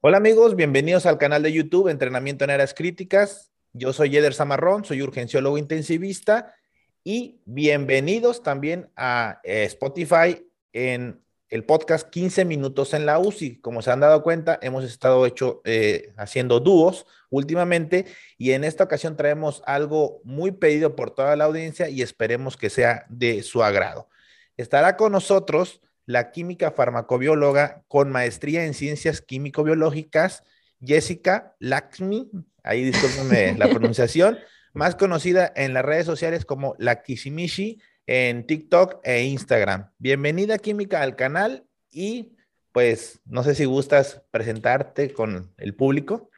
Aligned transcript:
Hola 0.00 0.18
amigos, 0.18 0.54
bienvenidos 0.54 1.06
al 1.06 1.18
canal 1.18 1.42
de 1.42 1.52
YouTube 1.52 1.88
Entrenamiento 1.88 2.44
en 2.44 2.50
Áreas 2.50 2.72
Críticas. 2.72 3.50
Yo 3.72 3.92
soy 3.92 4.16
Eder 4.16 4.32
Zamarrón, 4.32 4.84
soy 4.84 5.02
urgenciólogo 5.02 5.58
intensivista 5.58 6.54
y 7.02 7.40
bienvenidos 7.46 8.44
también 8.44 8.92
a 8.94 9.40
eh, 9.42 9.64
Spotify 9.64 10.46
en 10.72 11.20
el 11.48 11.64
podcast 11.64 12.10
15 12.10 12.44
minutos 12.44 12.94
en 12.94 13.06
la 13.06 13.18
UCI. 13.18 13.60
Como 13.60 13.82
se 13.82 13.90
han 13.90 13.98
dado 13.98 14.22
cuenta, 14.22 14.56
hemos 14.62 14.84
estado 14.84 15.26
hecho, 15.26 15.62
eh, 15.64 16.12
haciendo 16.16 16.60
dúos 16.60 17.04
últimamente 17.28 18.06
y 18.36 18.52
en 18.52 18.62
esta 18.62 18.84
ocasión 18.84 19.16
traemos 19.16 19.64
algo 19.66 20.20
muy 20.22 20.52
pedido 20.52 20.94
por 20.94 21.10
toda 21.10 21.34
la 21.34 21.46
audiencia 21.46 21.88
y 21.88 22.02
esperemos 22.02 22.56
que 22.56 22.70
sea 22.70 23.04
de 23.08 23.42
su 23.42 23.64
agrado. 23.64 24.08
Estará 24.56 24.96
con 24.96 25.10
nosotros 25.10 25.80
la 26.08 26.30
química 26.30 26.70
farmacobióloga 26.70 27.82
con 27.86 28.10
maestría 28.10 28.64
en 28.64 28.72
ciencias 28.72 29.20
químico-biológicas, 29.20 30.42
Jessica 30.80 31.54
Lakshmi, 31.58 32.30
ahí 32.62 32.82
discúlpenme 32.82 33.58
la 33.58 33.68
pronunciación, 33.70 34.38
más 34.72 34.94
conocida 34.94 35.52
en 35.54 35.74
las 35.74 35.84
redes 35.84 36.06
sociales 36.06 36.46
como 36.46 36.74
la 36.78 37.02
Kishimishi 37.02 37.82
en 38.06 38.46
TikTok 38.46 39.00
e 39.02 39.24
Instagram. 39.24 39.90
Bienvenida 39.98 40.56
Química 40.56 41.02
al 41.02 41.14
canal 41.14 41.66
y 41.90 42.32
pues 42.72 43.20
no 43.26 43.42
sé 43.42 43.54
si 43.54 43.66
gustas 43.66 44.22
presentarte 44.30 45.12
con 45.12 45.52
el 45.58 45.74
público. 45.74 46.30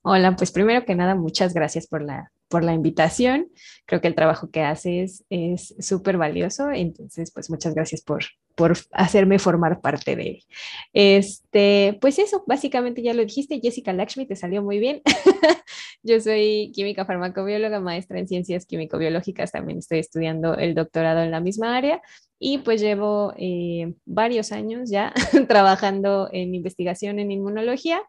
Hola, 0.00 0.34
pues 0.34 0.50
primero 0.50 0.86
que 0.86 0.94
nada, 0.94 1.14
muchas 1.14 1.52
gracias 1.52 1.86
por 1.86 2.00
la, 2.00 2.32
por 2.48 2.64
la 2.64 2.72
invitación. 2.72 3.48
Creo 3.84 4.00
que 4.00 4.08
el 4.08 4.14
trabajo 4.14 4.50
que 4.50 4.62
haces 4.62 5.24
es 5.28 5.74
súper 5.78 6.16
valioso, 6.16 6.70
entonces 6.70 7.30
pues 7.32 7.50
muchas 7.50 7.74
gracias 7.74 8.00
por, 8.00 8.24
por 8.60 8.76
hacerme 8.92 9.38
formar 9.38 9.80
parte 9.80 10.16
de 10.16 10.22
él. 10.22 10.44
Este, 10.92 11.96
pues 11.98 12.18
eso, 12.18 12.44
básicamente 12.46 13.00
ya 13.00 13.14
lo 13.14 13.24
dijiste, 13.24 13.58
Jessica 13.58 13.94
Lakshmi, 13.94 14.26
te 14.26 14.36
salió 14.36 14.62
muy 14.62 14.78
bien. 14.78 15.00
Yo 16.02 16.20
soy 16.20 16.70
química 16.74 17.06
farmacobióloga, 17.06 17.80
maestra 17.80 18.18
en 18.18 18.28
ciencias 18.28 18.66
químico-biológicas, 18.66 19.50
también 19.50 19.78
estoy 19.78 20.00
estudiando 20.00 20.56
el 20.56 20.74
doctorado 20.74 21.22
en 21.22 21.30
la 21.30 21.40
misma 21.40 21.74
área 21.74 22.02
y 22.38 22.58
pues 22.58 22.82
llevo 22.82 23.32
eh, 23.38 23.94
varios 24.04 24.52
años 24.52 24.90
ya 24.90 25.14
trabajando 25.48 26.28
en 26.30 26.54
investigación 26.54 27.18
en 27.18 27.30
inmunología 27.30 28.02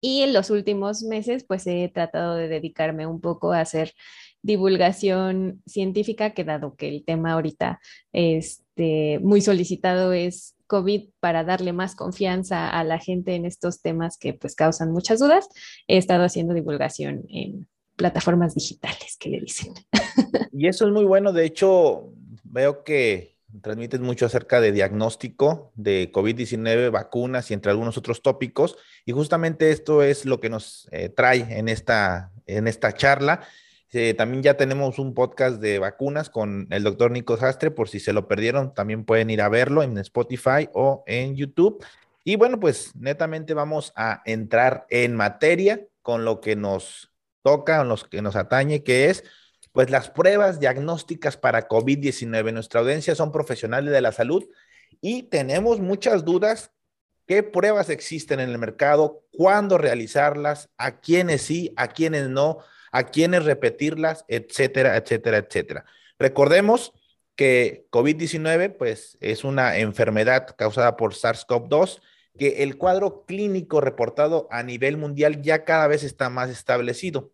y 0.00 0.22
en 0.22 0.32
los 0.32 0.50
últimos 0.50 1.04
meses, 1.04 1.44
pues 1.46 1.64
he 1.68 1.88
tratado 1.88 2.34
de 2.34 2.48
dedicarme 2.48 3.06
un 3.06 3.20
poco 3.20 3.52
a 3.52 3.60
hacer 3.60 3.92
divulgación 4.42 5.62
científica, 5.66 6.34
que 6.34 6.42
dado 6.42 6.74
que 6.74 6.88
el 6.88 7.04
tema 7.04 7.34
ahorita 7.34 7.80
este, 8.72 9.18
muy 9.22 9.42
solicitado 9.42 10.12
es 10.14 10.54
COVID 10.66 11.10
para 11.20 11.44
darle 11.44 11.74
más 11.74 11.94
confianza 11.94 12.70
a 12.70 12.82
la 12.84 12.98
gente 12.98 13.34
en 13.34 13.44
estos 13.44 13.82
temas 13.82 14.16
que 14.16 14.32
pues 14.32 14.54
causan 14.54 14.92
muchas 14.92 15.18
dudas, 15.18 15.48
he 15.86 15.98
estado 15.98 16.24
haciendo 16.24 16.54
divulgación 16.54 17.24
en 17.28 17.68
plataformas 17.96 18.54
digitales, 18.54 19.16
que 19.18 19.28
le 19.28 19.40
dicen. 19.40 19.74
Y 20.54 20.68
eso 20.68 20.86
es 20.86 20.92
muy 20.92 21.04
bueno, 21.04 21.32
de 21.32 21.46
hecho, 21.46 22.12
veo 22.44 22.84
que 22.84 23.36
transmites 23.62 24.00
mucho 24.00 24.26
acerca 24.26 24.60
de 24.60 24.70
diagnóstico 24.70 25.72
de 25.74 26.12
COVID-19, 26.12 26.90
vacunas 26.90 27.50
y 27.50 27.54
entre 27.54 27.70
algunos 27.70 27.96
otros 27.96 28.22
tópicos. 28.22 28.76
Y 29.06 29.12
justamente 29.12 29.70
esto 29.70 30.02
es 30.02 30.26
lo 30.26 30.40
que 30.40 30.50
nos 30.50 30.88
eh, 30.92 31.08
trae 31.08 31.58
en 31.58 31.68
esta, 31.68 32.32
en 32.46 32.68
esta 32.68 32.92
charla. 32.92 33.40
Eh, 33.94 34.14
también 34.14 34.42
ya 34.42 34.56
tenemos 34.56 34.98
un 34.98 35.12
podcast 35.12 35.60
de 35.60 35.78
vacunas 35.78 36.30
con 36.30 36.66
el 36.70 36.82
doctor 36.82 37.10
Nico 37.10 37.36
Sastre, 37.36 37.70
por 37.70 37.90
si 37.90 38.00
se 38.00 38.14
lo 38.14 38.26
perdieron, 38.26 38.72
también 38.72 39.04
pueden 39.04 39.28
ir 39.28 39.42
a 39.42 39.50
verlo 39.50 39.82
en 39.82 39.98
Spotify 39.98 40.70
o 40.72 41.04
en 41.06 41.36
YouTube. 41.36 41.84
Y 42.24 42.36
bueno, 42.36 42.58
pues 42.58 42.96
netamente 42.96 43.52
vamos 43.52 43.92
a 43.94 44.22
entrar 44.24 44.86
en 44.88 45.14
materia 45.14 45.82
con 46.00 46.24
lo 46.24 46.40
que 46.40 46.56
nos 46.56 47.12
toca, 47.42 47.78
con 47.78 47.88
lo 47.88 47.96
que 47.96 48.22
nos 48.22 48.34
atañe, 48.34 48.82
que 48.82 49.10
es 49.10 49.24
pues 49.72 49.90
las 49.90 50.08
pruebas 50.10 50.58
diagnósticas 50.58 51.36
para 51.36 51.68
COVID-19. 51.68 52.52
Nuestra 52.52 52.80
audiencia 52.80 53.14
son 53.14 53.30
profesionales 53.30 53.92
de 53.92 54.00
la 54.00 54.12
salud 54.12 54.44
y 55.02 55.24
tenemos 55.24 55.80
muchas 55.80 56.24
dudas. 56.24 56.72
¿Qué 57.26 57.42
pruebas 57.42 57.90
existen 57.90 58.40
en 58.40 58.50
el 58.50 58.58
mercado? 58.58 59.22
¿Cuándo 59.32 59.76
realizarlas? 59.76 60.70
¿A 60.78 61.00
quiénes 61.00 61.42
sí? 61.42 61.72
¿A 61.76 61.88
quiénes 61.88 62.28
no? 62.28 62.58
¿A 62.92 63.04
quiénes 63.04 63.44
repetirlas? 63.44 64.24
Etcétera, 64.28 64.96
etcétera, 64.96 65.38
etcétera. 65.38 65.84
Recordemos 66.18 66.92
que 67.34 67.86
COVID-19 67.90 68.76
pues 68.76 69.16
es 69.20 69.42
una 69.44 69.78
enfermedad 69.78 70.54
causada 70.56 70.96
por 70.96 71.14
SARS-CoV-2 71.14 72.00
que 72.38 72.62
el 72.62 72.78
cuadro 72.78 73.24
clínico 73.26 73.80
reportado 73.80 74.48
a 74.50 74.62
nivel 74.62 74.96
mundial 74.96 75.42
ya 75.42 75.64
cada 75.64 75.86
vez 75.86 76.02
está 76.02 76.30
más 76.30 76.50
establecido. 76.50 77.32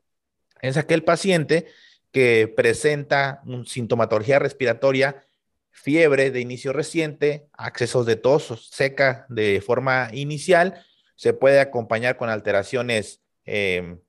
Es 0.61 0.77
aquel 0.77 1.05
paciente 1.05 1.67
que 2.13 2.53
presenta 2.57 3.43
un 3.47 3.67
sintomatología 3.67 4.39
respiratoria, 4.39 5.25
fiebre 5.71 6.31
de 6.31 6.41
inicio 6.41 6.73
reciente, 6.73 7.49
accesos 7.53 8.07
de 8.07 8.17
tos 8.17 8.69
seca 8.73 9.27
de 9.29 9.61
forma 9.65 10.11
inicial, 10.13 10.85
se 11.15 11.33
puede 11.33 11.61
acompañar 11.61 12.17
con 12.17 12.29
alteraciones 12.31 13.21
em, 13.45 14.01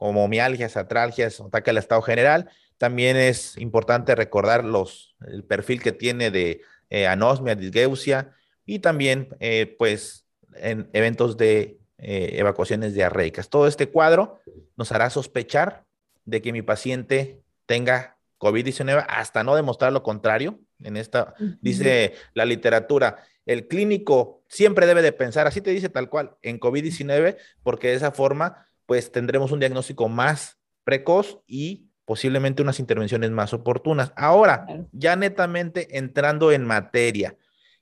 como 0.00 0.28
mialgias, 0.28 0.78
atralgias, 0.78 1.42
ataque 1.42 1.68
al 1.68 1.76
estado 1.76 2.00
general. 2.00 2.48
También 2.78 3.18
es 3.18 3.58
importante 3.58 4.14
recordar 4.14 4.64
los, 4.64 5.14
el 5.26 5.44
perfil 5.44 5.82
que 5.82 5.92
tiene 5.92 6.30
de 6.30 6.62
eh, 6.88 7.06
anosmia, 7.06 7.54
disgeusia 7.54 8.32
y 8.64 8.78
también, 8.78 9.28
eh, 9.40 9.76
pues, 9.78 10.24
en 10.54 10.88
eventos 10.94 11.36
de 11.36 11.80
eh, 11.98 12.30
evacuaciones 12.32 12.94
diarreicas. 12.94 13.50
Todo 13.50 13.66
este 13.66 13.90
cuadro 13.90 14.40
nos 14.74 14.90
hará 14.90 15.10
sospechar 15.10 15.84
de 16.24 16.40
que 16.40 16.54
mi 16.54 16.62
paciente 16.62 17.42
tenga 17.66 18.16
COVID-19 18.38 19.04
hasta 19.06 19.44
no 19.44 19.54
demostrar 19.54 19.92
lo 19.92 20.02
contrario. 20.02 20.58
En 20.78 20.96
esta, 20.96 21.34
dice 21.60 22.14
la 22.32 22.46
literatura, 22.46 23.22
el 23.44 23.68
clínico 23.68 24.44
siempre 24.48 24.86
debe 24.86 25.02
de 25.02 25.12
pensar, 25.12 25.46
así 25.46 25.60
te 25.60 25.72
dice 25.72 25.90
tal 25.90 26.08
cual, 26.08 26.38
en 26.40 26.58
COVID-19, 26.58 27.36
porque 27.62 27.88
de 27.88 27.96
esa 27.96 28.12
forma, 28.12 28.66
pues 28.90 29.12
tendremos 29.12 29.52
un 29.52 29.60
diagnóstico 29.60 30.08
más 30.08 30.58
precoz 30.82 31.38
y 31.46 31.92
posiblemente 32.04 32.60
unas 32.60 32.80
intervenciones 32.80 33.30
más 33.30 33.54
oportunas. 33.54 34.12
Ahora, 34.16 34.66
ya 34.90 35.14
netamente 35.14 35.96
entrando 35.96 36.50
en 36.50 36.64
materia, 36.64 37.36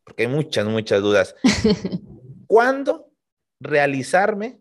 porque 0.05 0.25
hay 0.25 0.29
muchas, 0.29 0.67
muchas 0.67 1.01
dudas. 1.01 1.35
¿Cuándo 2.47 3.11
realizarme 3.59 4.61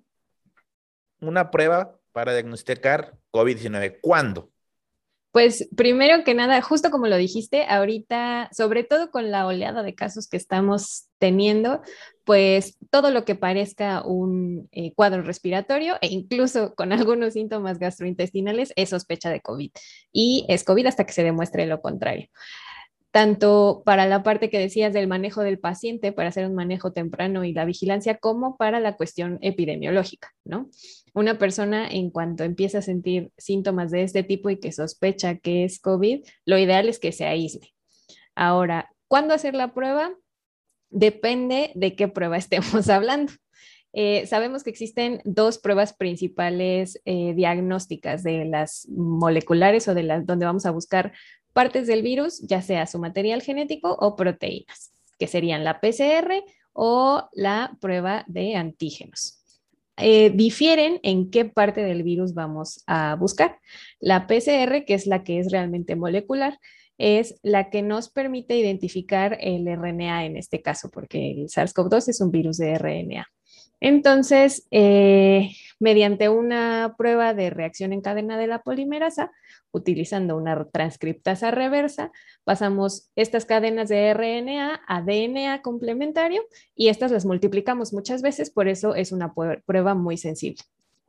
una 1.20 1.52
prueba 1.52 2.00
para 2.14 2.32
diagnosticar 2.32 3.18
COVID-19? 3.34 3.98
¿Cuándo? 4.00 4.50
Pues 5.38 5.70
primero 5.76 6.24
que 6.24 6.34
nada, 6.34 6.60
justo 6.64 6.90
como 6.90 7.06
lo 7.06 7.16
dijiste, 7.16 7.66
ahorita, 7.66 8.50
sobre 8.52 8.84
todo 8.84 9.12
con 9.12 9.30
la 9.30 9.46
oleada 9.46 9.84
de 9.84 9.94
casos 9.94 10.28
que 10.28 10.36
estamos 10.36 11.10
teniendo, 11.20 11.84
pues 12.24 12.76
todo 12.90 13.12
lo 13.12 13.24
que 13.24 13.36
parezca 13.36 14.02
un 14.04 14.68
eh, 14.72 14.96
cuadro 14.96 15.22
respiratorio 15.22 15.98
e 16.02 16.08
incluso 16.08 16.74
con 16.74 16.92
algunos 16.92 17.34
síntomas 17.34 17.78
gastrointestinales 17.78 18.74
es 18.76 18.90
sospecha 18.90 19.30
de 19.30 19.42
COVID. 19.42 19.70
Y 20.12 20.48
es 20.50 20.64
COVID 20.64 20.88
hasta 20.88 21.06
que 21.06 21.14
se 21.14 21.24
demuestre 21.24 21.68
lo 21.68 21.82
contrario 21.82 22.30
tanto 23.12 23.82
para 23.86 24.06
la 24.06 24.24
parte 24.24 24.50
que 24.50 24.60
decías 24.60 24.94
del 24.94 25.08
manejo 25.08 25.42
del 25.42 25.60
paciente, 25.60 26.12
para 26.12 26.30
hacer 26.30 26.46
un 26.46 26.56
manejo 26.56 26.92
temprano 26.92 27.44
y 27.44 27.54
la 27.54 27.66
vigilancia, 27.66 28.18
como 28.18 28.58
para 28.58 28.80
la 28.80 28.96
cuestión 28.96 29.40
epidemiológica, 29.42 30.34
¿no? 30.46 30.70
Una 31.14 31.40
persona 31.40 31.88
en 31.90 32.12
cuanto 32.12 32.44
empieza 32.44 32.80
a 32.80 32.84
sentir 32.84 33.32
síntomas 33.38 33.92
de 33.92 34.04
este 34.04 34.24
tipo 34.24 34.50
y 34.50 34.60
que 34.60 34.72
sospecha 34.72 35.38
que 35.38 35.64
es 35.64 35.80
COVID, 35.80 36.24
lo 36.46 36.58
ideal 36.58 36.90
es 36.90 37.00
que 37.00 37.12
se 37.12 37.26
aísle. 37.26 37.74
Ahora, 38.36 38.90
¿cuándo 39.08 39.34
hacer 39.34 39.56
la 39.56 39.74
prueba? 39.74 40.14
Depende 40.90 41.72
de 41.76 41.96
qué 41.96 42.08
prueba 42.08 42.38
estemos 42.38 42.90
hablando. 42.90 43.34
Eh, 43.94 44.28
sabemos 44.28 44.64
que 44.64 44.70
existen 44.70 45.22
dos 45.24 45.58
pruebas 45.58 45.94
principales 45.94 47.02
eh, 47.06 47.34
diagnósticas 47.34 48.22
de 48.22 48.46
las 48.46 48.88
moleculares 48.90 49.88
o 49.88 49.96
de 49.96 50.04
las 50.04 50.26
donde 50.26 50.46
vamos 50.46 50.68
a 50.68 50.72
buscar 50.72 51.14
partes 51.58 51.88
del 51.88 52.04
virus, 52.04 52.40
ya 52.42 52.62
sea 52.62 52.86
su 52.86 53.00
material 53.00 53.42
genético 53.42 53.92
o 54.00 54.16
proteínas, 54.16 54.92
que 55.18 55.26
serían 55.26 55.64
la 55.64 55.82
PCR 55.82 56.44
o 56.72 57.28
la 57.34 57.76
prueba 57.82 58.26
de 58.28 58.56
antígenos. 58.56 59.44
Eh, 59.98 60.30
difieren 60.30 61.00
en 61.02 61.32
qué 61.32 61.46
parte 61.46 61.82
del 61.82 62.04
virus 62.04 62.36
vamos 62.36 62.84
a 62.86 63.16
buscar. 63.16 63.58
La 64.00 64.28
PCR, 64.28 64.86
que 64.86 64.94
es 64.94 65.08
la 65.08 65.24
que 65.24 65.40
es 65.40 65.52
realmente 65.52 65.96
molecular, 65.96 66.60
es 67.00 67.40
la 67.42 67.72
que 67.72 67.82
nos 67.82 68.10
permite 68.10 68.56
identificar 68.56 69.36
el 69.42 69.66
RNA 69.66 70.26
en 70.26 70.38
este 70.38 70.62
caso, 70.62 70.92
porque 70.92 71.32
el 71.32 71.48
SARS-CoV-2 71.48 72.10
es 72.10 72.22
un 72.22 72.30
virus 72.30 72.58
de 72.58 72.78
RNA. 72.78 73.28
Entonces, 73.80 74.68
eh, 74.72 75.52
mediante 75.80 76.30
una 76.30 76.96
prueba 76.98 77.34
de 77.34 77.50
reacción 77.50 77.94
en 77.94 78.02
cadena 78.02 78.38
de 78.38 78.48
la 78.48 78.64
polimerasa, 78.64 79.32
utilizando 79.72 80.36
una 80.36 80.66
transcriptasa 80.66 81.52
reversa, 81.52 82.12
pasamos 82.44 83.12
estas 83.16 83.46
cadenas 83.46 83.90
de 83.90 84.14
RNA 84.14 84.82
a 84.88 85.02
DNA 85.02 85.62
complementario 85.62 86.42
y 86.76 86.90
estas 86.90 87.12
las 87.12 87.26
multiplicamos 87.26 87.94
muchas 87.94 88.22
veces, 88.22 88.50
por 88.50 88.68
eso 88.68 88.96
es 88.96 89.12
una 89.12 89.34
prueba 89.66 89.94
muy 89.94 90.18
sensible. 90.18 90.62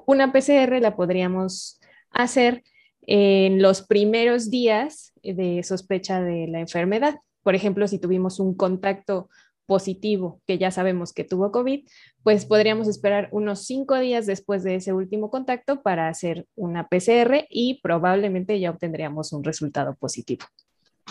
Una 0.04 0.32
PCR 0.32 0.80
la 0.80 0.96
podríamos 0.96 1.80
hacer 2.10 2.62
en 3.06 3.62
los 3.62 3.82
primeros 3.82 4.50
días 4.50 5.14
de 5.22 5.62
sospecha 5.62 6.22
de 6.22 6.46
la 6.48 6.60
enfermedad. 6.60 7.20
Por 7.42 7.54
ejemplo, 7.54 7.88
si 7.88 7.98
tuvimos 7.98 8.38
un 8.40 8.54
contacto 8.54 9.30
positivo, 9.68 10.40
que 10.46 10.56
ya 10.56 10.70
sabemos 10.70 11.12
que 11.12 11.24
tuvo 11.24 11.52
COVID, 11.52 11.86
pues 12.22 12.46
podríamos 12.46 12.88
esperar 12.88 13.28
unos 13.32 13.66
cinco 13.66 13.98
días 13.98 14.24
después 14.24 14.64
de 14.64 14.76
ese 14.76 14.94
último 14.94 15.30
contacto 15.30 15.82
para 15.82 16.08
hacer 16.08 16.46
una 16.56 16.88
PCR 16.88 17.44
y 17.50 17.78
probablemente 17.82 18.58
ya 18.58 18.70
obtendríamos 18.70 19.34
un 19.34 19.44
resultado 19.44 19.94
positivo. 19.94 20.46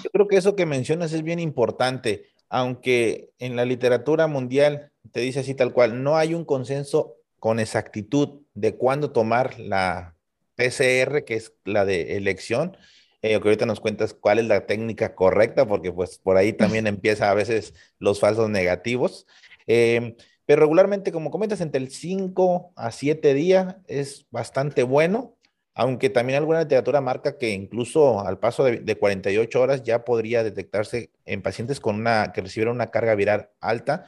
Yo 0.04 0.09
creo 0.09 0.27
que 0.27 0.38
eso 0.38 0.56
que 0.56 0.65
mencionas 0.65 1.13
es 1.13 1.21
bien 1.21 1.39
importante, 1.39 2.25
aunque 2.50 3.30
en 3.38 3.56
la 3.56 3.63
literatura 3.63 4.25
mundial 4.25 4.92
te 5.12 5.19
dice 5.19 5.42
así 5.42 5.54
tal 5.54 5.71
cual, 5.71 6.01
no 6.01 6.18
hay 6.18 6.33
un 6.33 6.44
consenso 6.44 7.13
con 7.39 7.59
exactitud 7.59 8.42
de 8.56 8.75
cuándo 8.75 9.12
tomar 9.12 9.59
la 9.59 10.15
PCR, 10.56 11.24
que 11.25 11.36
es 11.36 11.54
la 11.63 11.86
de 11.86 12.18
elección, 12.18 12.75
eh, 13.21 13.39
que 13.41 13.47
ahorita 13.47 13.65
nos 13.65 13.79
cuentas 13.79 14.13
cuál 14.13 14.39
es 14.39 14.45
la 14.45 14.65
técnica 14.67 15.15
correcta, 15.15 15.67
porque 15.67 15.91
pues 15.91 16.19
por 16.19 16.37
ahí 16.37 16.53
también 16.53 16.87
empieza 16.87 17.31
a 17.31 17.33
veces 17.33 17.73
los 17.99 18.19
falsos 18.19 18.49
negativos. 18.49 19.25
Em, 19.65 20.15
pero 20.45 20.61
regularmente, 20.61 21.11
como 21.11 21.31
comentas, 21.31 21.59
entre 21.61 21.81
el 21.81 21.91
5 21.91 22.73
a 22.75 22.91
7 22.91 23.33
días 23.33 23.75
es 23.87 24.27
bastante 24.31 24.83
bueno, 24.83 25.35
aunque 25.73 26.09
también 26.09 26.37
alguna 26.37 26.61
literatura 26.61 27.01
marca 27.01 27.37
que 27.37 27.51
incluso 27.51 28.21
al 28.21 28.39
paso 28.39 28.63
de, 28.63 28.97
48 28.97 29.61
horas 29.61 29.83
ya 29.83 30.05
podría 30.05 30.43
detectarse 30.43 31.11
en 31.25 31.41
pacientes 31.41 31.79
con 31.79 31.95
una, 31.95 32.31
que 32.33 32.41
recibieron 32.41 32.75
una 32.75 32.91
carga 32.91 33.13
viral 33.15 33.49
alta, 33.59 34.05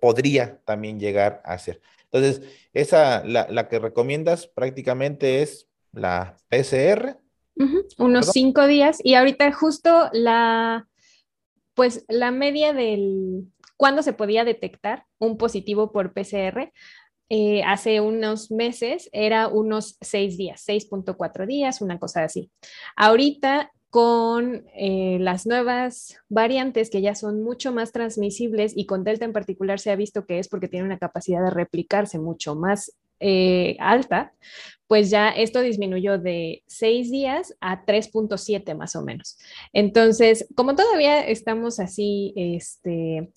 podría 0.00 0.58
también 0.64 0.98
llegar 1.00 1.40
a 1.44 1.58
ser. 1.58 1.80
Entonces, 2.10 2.42
esa, 2.72 3.24
la, 3.24 3.46
la 3.50 3.68
que 3.68 3.78
recomiendas 3.78 4.48
prácticamente 4.48 5.42
es 5.42 5.68
la 5.92 6.36
PCR, 6.48 7.18
unos 7.98 8.26
cinco 8.32 8.66
días 8.66 8.98
y 9.02 9.14
ahorita 9.14 9.50
justo 9.52 10.10
la, 10.12 10.86
pues 11.74 12.04
la 12.08 12.30
media 12.30 12.72
del, 12.72 13.46
cuándo 13.76 14.02
se 14.02 14.12
podía 14.12 14.44
detectar 14.44 15.04
un 15.18 15.36
positivo 15.36 15.92
por 15.92 16.12
PCR, 16.12 16.72
eh, 17.28 17.62
hace 17.64 18.00
unos 18.00 18.52
meses 18.52 19.08
era 19.12 19.48
unos 19.48 19.96
seis 20.00 20.36
días, 20.36 20.64
6.4 20.66 21.46
días, 21.46 21.80
una 21.80 21.98
cosa 21.98 22.22
así. 22.22 22.52
Ahorita 22.94 23.72
con 23.90 24.66
eh, 24.74 25.18
las 25.20 25.46
nuevas 25.46 26.18
variantes 26.28 26.90
que 26.90 27.00
ya 27.00 27.14
son 27.14 27.42
mucho 27.42 27.72
más 27.72 27.92
transmisibles 27.92 28.72
y 28.76 28.86
con 28.86 29.04
Delta 29.04 29.24
en 29.24 29.32
particular 29.32 29.80
se 29.80 29.90
ha 29.90 29.96
visto 29.96 30.26
que 30.26 30.38
es 30.38 30.48
porque 30.48 30.68
tiene 30.68 30.84
una 30.84 30.98
capacidad 30.98 31.42
de 31.42 31.50
replicarse 31.50 32.18
mucho 32.18 32.54
más 32.54 32.92
eh, 33.20 33.76
alta, 33.78 34.32
pues 34.86 35.10
ya 35.10 35.30
esto 35.30 35.60
disminuyó 35.60 36.18
de 36.18 36.62
6 36.66 37.10
días 37.10 37.56
a 37.60 37.84
3.7 37.84 38.74
más 38.76 38.94
o 38.96 39.02
menos. 39.02 39.38
Entonces, 39.72 40.46
como 40.54 40.74
todavía 40.76 41.26
estamos 41.26 41.80
así, 41.80 42.32
este, 42.36 43.30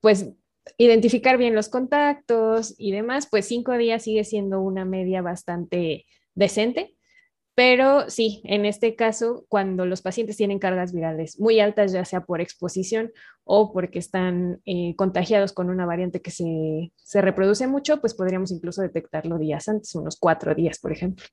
pues 0.00 0.30
identificar 0.76 1.38
bien 1.38 1.54
los 1.54 1.68
contactos 1.68 2.74
y 2.76 2.92
demás, 2.92 3.28
pues 3.30 3.46
5 3.46 3.76
días 3.78 4.02
sigue 4.02 4.24
siendo 4.24 4.60
una 4.60 4.84
media 4.84 5.22
bastante 5.22 6.06
decente 6.34 6.96
pero 7.60 8.08
sí, 8.08 8.40
en 8.44 8.64
este 8.64 8.96
caso, 8.96 9.44
cuando 9.50 9.84
los 9.84 10.00
pacientes 10.00 10.38
tienen 10.38 10.58
cargas 10.58 10.94
virales 10.94 11.38
muy 11.38 11.60
altas, 11.60 11.92
ya 11.92 12.06
sea 12.06 12.22
por 12.22 12.40
exposición 12.40 13.12
o 13.44 13.70
porque 13.74 13.98
están 13.98 14.62
eh, 14.64 14.96
contagiados 14.96 15.52
con 15.52 15.68
una 15.68 15.84
variante 15.84 16.22
que 16.22 16.30
se, 16.30 16.90
se, 16.96 17.20
reproduce 17.20 17.66
mucho, 17.66 18.00
pues 18.00 18.14
podríamos 18.14 18.50
incluso 18.50 18.80
detectarlo 18.80 19.36
días 19.36 19.68
antes, 19.68 19.94
unos 19.94 20.16
cuatro 20.18 20.54
días, 20.54 20.78
por 20.78 20.90
ejemplo. 20.90 21.26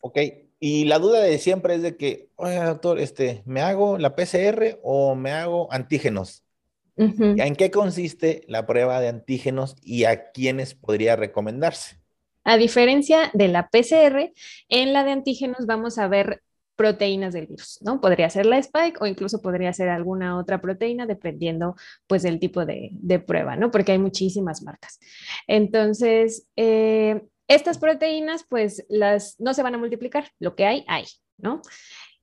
Ok, 0.00 0.18
y 0.58 0.86
la 0.86 0.98
duda 0.98 1.20
de 1.20 1.36
siempre 1.36 1.74
es 1.74 1.82
de 1.82 1.98
que, 1.98 2.30
oye, 2.36 2.56
doctor, 2.56 2.98
este, 2.98 3.42
¿me 3.44 3.60
hago 3.60 3.98
la 3.98 4.16
PCR 4.16 4.80
o 4.82 5.14
me 5.14 5.32
hago 5.32 5.70
antígenos? 5.70 6.46
¿En 6.96 7.56
qué 7.56 7.70
consiste 7.70 8.42
la 8.48 8.64
prueba 8.64 9.00
de 9.00 9.08
antígenos 9.08 9.76
y 9.82 10.04
a 10.04 10.30
quiénes 10.30 10.74
podría 10.74 11.14
recomendarse? 11.14 12.01
A 12.44 12.56
diferencia 12.56 13.30
de 13.34 13.48
la 13.48 13.68
PCR, 13.68 14.32
en 14.68 14.92
la 14.92 15.04
de 15.04 15.12
antígenos 15.12 15.66
vamos 15.66 15.98
a 15.98 16.08
ver 16.08 16.42
proteínas 16.76 17.34
del 17.34 17.46
virus, 17.46 17.78
¿no? 17.82 18.00
Podría 18.00 18.28
ser 18.30 18.46
la 18.46 18.58
spike 18.58 19.00
o 19.00 19.06
incluso 19.06 19.40
podría 19.40 19.72
ser 19.72 19.88
alguna 19.88 20.38
otra 20.38 20.60
proteína 20.60 21.06
dependiendo 21.06 21.76
pues 22.06 22.22
del 22.22 22.40
tipo 22.40 22.64
de, 22.64 22.90
prueba, 23.26 23.56
¿no? 23.56 23.70
Porque 23.70 23.92
hay 23.92 23.98
muchísimas 23.98 24.62
marcas. 24.62 24.98
Entonces, 25.46 26.48
eh, 26.56 27.22
estas 27.46 27.78
proteínas 27.78 28.44
pues 28.48 28.84
las 28.88 29.38
no 29.38 29.54
se 29.54 29.62
van 29.62 29.74
a 29.74 29.78
multiplicar, 29.78 30.30
lo 30.40 30.56
que 30.56 30.66
hay, 30.66 30.84
hay, 30.88 31.04
¿no? 31.36 31.62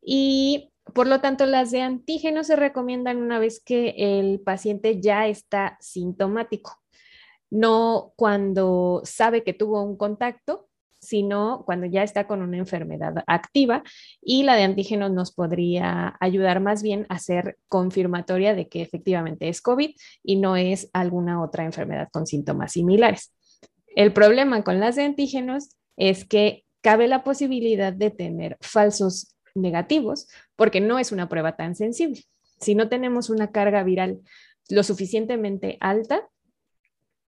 Y 0.02 0.72
por 0.94 1.08
lo 1.08 1.22
tanto, 1.22 1.46
las 1.46 1.72
de 1.72 1.82
antígenos 1.82 2.48
se 2.48 2.56
recomiendan 2.56 3.18
una 3.18 3.40
vez 3.40 3.62
que 3.64 3.94
el 3.98 4.42
paciente 4.42 5.00
ya 5.00 5.28
está 5.28 5.78
sintomático 5.80 6.80
no 7.50 8.14
cuando 8.16 9.02
sabe 9.04 9.44
que 9.44 9.54
tuvo 9.54 9.84
un 9.84 9.98
contacto, 9.98 10.70
sino 11.00 11.64
cuando 11.66 11.86
ya 11.86 12.04
está 12.04 12.28
con 12.28 12.42
una 12.42 12.58
enfermedad 12.58 13.24
activa 13.26 13.84
y 14.22 14.44
la 14.44 14.56
de 14.56 14.64
antígenos 14.64 15.12
nos 15.12 15.32
podría 15.32 16.18
ayudar 16.20 16.60
más 16.60 16.84
bien 16.84 17.06
a 17.10 17.20
ser 17.20 17.58
confirmatoria 17.68 18.54
de 18.54 18.68
que 18.68 18.82
efectivamente 18.82 19.48
es 19.48 19.62
COVID 19.62 19.92
y 20.24 20.36
no 20.36 20.58
es 20.58 20.90
alguna 20.94 21.42
otra 21.42 21.64
enfermedad 21.64 22.10
con 22.12 22.28
síntomas 22.28 22.74
similares. 22.74 23.34
El 23.96 24.14
problema 24.14 24.64
con 24.64 24.80
las 24.80 24.96
de 24.98 25.04
antígenos 25.04 25.70
es 25.98 26.26
que 26.26 26.66
cabe 26.82 27.08
la 27.08 27.24
posibilidad 27.24 27.94
de 27.94 28.12
tener 28.12 28.58
falsos 28.62 29.36
negativos 29.56 30.28
porque 30.56 30.82
no 30.82 31.00
es 31.00 31.12
una 31.12 31.30
prueba 31.30 31.56
tan 31.56 31.76
sensible. 31.76 32.24
Si 32.60 32.76
no 32.76 32.90
tenemos 32.90 33.30
una 33.30 33.52
carga 33.52 33.84
viral 33.84 34.20
lo 34.70 34.84
suficientemente 34.84 35.78
alta, 35.80 36.30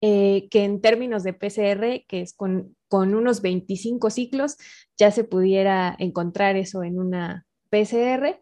eh, 0.01 0.47
que 0.49 0.63
en 0.63 0.81
términos 0.81 1.23
de 1.23 1.33
PCR, 1.33 2.05
que 2.07 2.21
es 2.21 2.33
con, 2.33 2.75
unos 2.89 3.41
25 3.41 4.09
ciclos, 4.09 4.57
ya 4.97 5.11
se 5.11 5.23
pudiera 5.23 5.95
encontrar 5.99 6.55
eso 6.55 6.83
en 6.83 6.99
una 6.99 7.45
PCR, 7.69 8.41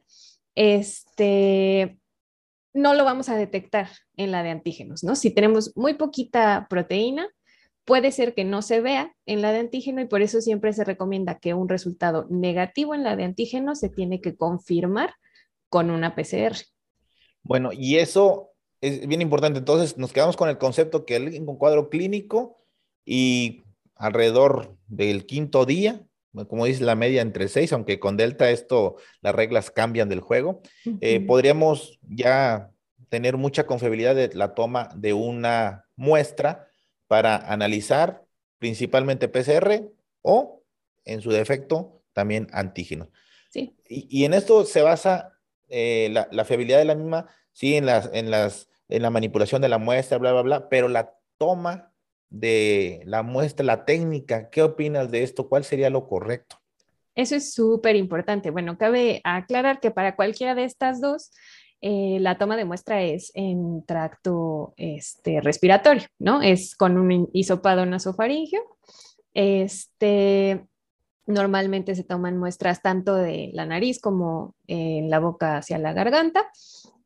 este, 0.55 1.99
no 2.73 2.93
lo 2.93 3.03
vamos 3.03 3.27
a 3.29 3.35
detectar 3.35 3.89
en 4.15 4.31
la 4.31 4.41
de 4.41 4.51
antígenos, 4.51 5.03
¿no? 5.03 5.15
Si 5.15 5.31
tenemos 5.31 5.75
muy 5.75 5.95
poquita 5.95 6.65
proteína, 6.69 7.27
puede 7.83 8.11
ser 8.11 8.33
que 8.33 8.45
no 8.45 8.61
se 8.61 8.79
vea 8.81 9.13
en 9.25 9.41
la 9.41 9.51
de 9.51 9.59
antígeno 9.59 9.99
y 9.99 10.05
por 10.05 10.21
eso 10.21 10.41
siempre 10.41 10.71
se 10.73 10.85
recomienda 10.85 11.39
que 11.39 11.53
un 11.53 11.67
resultado 11.67 12.25
negativo 12.29 12.95
en 12.95 13.03
la 13.03 13.15
de 13.15 13.25
antígeno 13.25 13.75
se 13.75 13.89
tiene 13.89 14.21
que 14.21 14.37
confirmar 14.37 15.13
con 15.69 15.89
una 15.89 16.15
PCR. 16.15 16.55
Bueno, 17.43 17.71
y 17.73 17.97
eso 17.97 18.48
es 18.81 19.07
bien 19.07 19.21
importante. 19.21 19.59
Entonces, 19.59 19.97
nos 19.97 20.13
quedamos 20.13 20.37
con 20.37 20.49
el 20.49 20.57
concepto 20.57 21.05
que 21.05 21.15
alguien 21.15 21.45
con 21.45 21.57
cuadro 21.57 21.89
clínico 21.89 22.57
y 23.05 23.63
alrededor 23.95 24.77
del 24.87 25.25
quinto 25.25 25.65
día, 25.65 26.01
como 26.47 26.65
dice 26.65 26.83
la 26.83 26.95
media 26.95 27.21
entre 27.21 27.47
seis, 27.47 27.73
aunque 27.73 27.99
con 27.99 28.17
Delta 28.17 28.49
esto, 28.49 28.95
las 29.21 29.35
reglas 29.35 29.71
cambian 29.71 30.09
del 30.09 30.21
juego, 30.21 30.61
eh, 31.01 31.19
podríamos 31.19 31.99
ya 32.07 32.71
tener 33.09 33.37
mucha 33.37 33.65
confiabilidad 33.65 34.15
de 34.15 34.29
la 34.33 34.53
toma 34.53 34.89
de 34.95 35.13
una 35.13 35.85
muestra 35.95 36.67
para 37.07 37.35
analizar 37.35 38.23
principalmente 38.59 39.27
PCR 39.27 39.89
o, 40.21 40.63
en 41.05 41.21
su 41.21 41.31
defecto, 41.31 42.03
también 42.13 42.47
antígenos. 42.51 43.09
Sí. 43.49 43.75
Y, 43.87 44.25
en 44.25 44.35
esto 44.35 44.63
se 44.63 44.81
basa 44.81 45.33
eh, 45.67 46.09
la, 46.11 46.27
la, 46.31 46.45
fiabilidad 46.45 46.77
de 46.77 46.85
la 46.85 46.95
misma, 46.95 47.27
sí, 47.51 47.75
en 47.75 47.87
las, 47.87 48.09
en 48.13 48.29
las 48.29 48.68
en 48.89 49.01
la 49.01 49.09
manipulación 49.09 49.61
de 49.61 49.69
la 49.69 49.77
muestra, 49.77 50.17
bla, 50.17 50.31
bla, 50.33 50.41
bla, 50.41 50.69
pero 50.69 50.87
la 50.87 51.15
toma 51.37 51.91
de 52.29 53.01
la 53.05 53.23
muestra, 53.23 53.65
la 53.65 53.85
técnica, 53.85 54.49
¿qué 54.49 54.61
opinas 54.61 55.09
de 55.11 55.23
esto? 55.23 55.47
¿Cuál 55.47 55.63
sería 55.63 55.89
lo 55.89 56.07
correcto? 56.07 56.57
Eso 57.15 57.35
es 57.35 57.53
súper 57.53 57.95
importante. 57.95 58.49
Bueno, 58.49 58.77
cabe 58.77 59.21
aclarar 59.23 59.79
que 59.79 59.91
para 59.91 60.15
cualquiera 60.15 60.55
de 60.55 60.63
estas 60.63 61.01
dos, 61.01 61.31
eh, 61.81 62.17
la 62.19 62.37
toma 62.37 62.57
de 62.57 62.65
muestra 62.65 63.01
es 63.01 63.31
en 63.35 63.83
tracto 63.85 64.73
este, 64.77 65.41
respiratorio, 65.41 66.07
¿no? 66.17 66.41
Es 66.41 66.75
con 66.75 66.97
un 66.97 67.29
hisopado 67.33 67.85
nasofaringeo. 67.85 68.61
Este, 69.33 70.65
normalmente 71.25 71.95
se 71.95 72.03
toman 72.03 72.37
muestras 72.37 72.81
tanto 72.81 73.15
de 73.15 73.51
la 73.53 73.65
nariz 73.65 73.99
como 73.99 74.55
en 74.67 75.09
la 75.09 75.19
boca 75.19 75.57
hacia 75.57 75.77
la 75.77 75.93
garganta. 75.93 76.49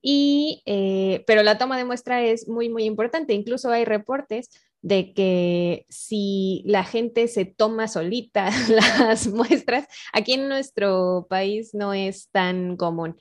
Y, 0.06 0.62
eh, 0.66 1.24
pero 1.26 1.44
la 1.44 1.58
toma 1.58 1.78
de 1.78 1.86
muestra 1.86 2.22
es 2.22 2.50
muy, 2.50 2.68
muy 2.68 2.84
importante. 2.84 3.34
Incluso 3.34 3.72
hay 3.72 3.86
reportes 3.86 4.50
de 4.82 5.14
que 5.14 5.86
si 5.88 6.62
la 6.66 6.84
gente 6.84 7.30
se 7.30 7.46
toma 7.46 7.88
solita 7.88 8.50
las 8.70 9.28
muestras, 9.28 9.88
aquí 10.12 10.34
en 10.34 10.50
nuestro 10.50 11.26
país 11.30 11.74
no 11.74 11.94
es 11.94 12.28
tan 12.32 12.76
común, 12.76 13.16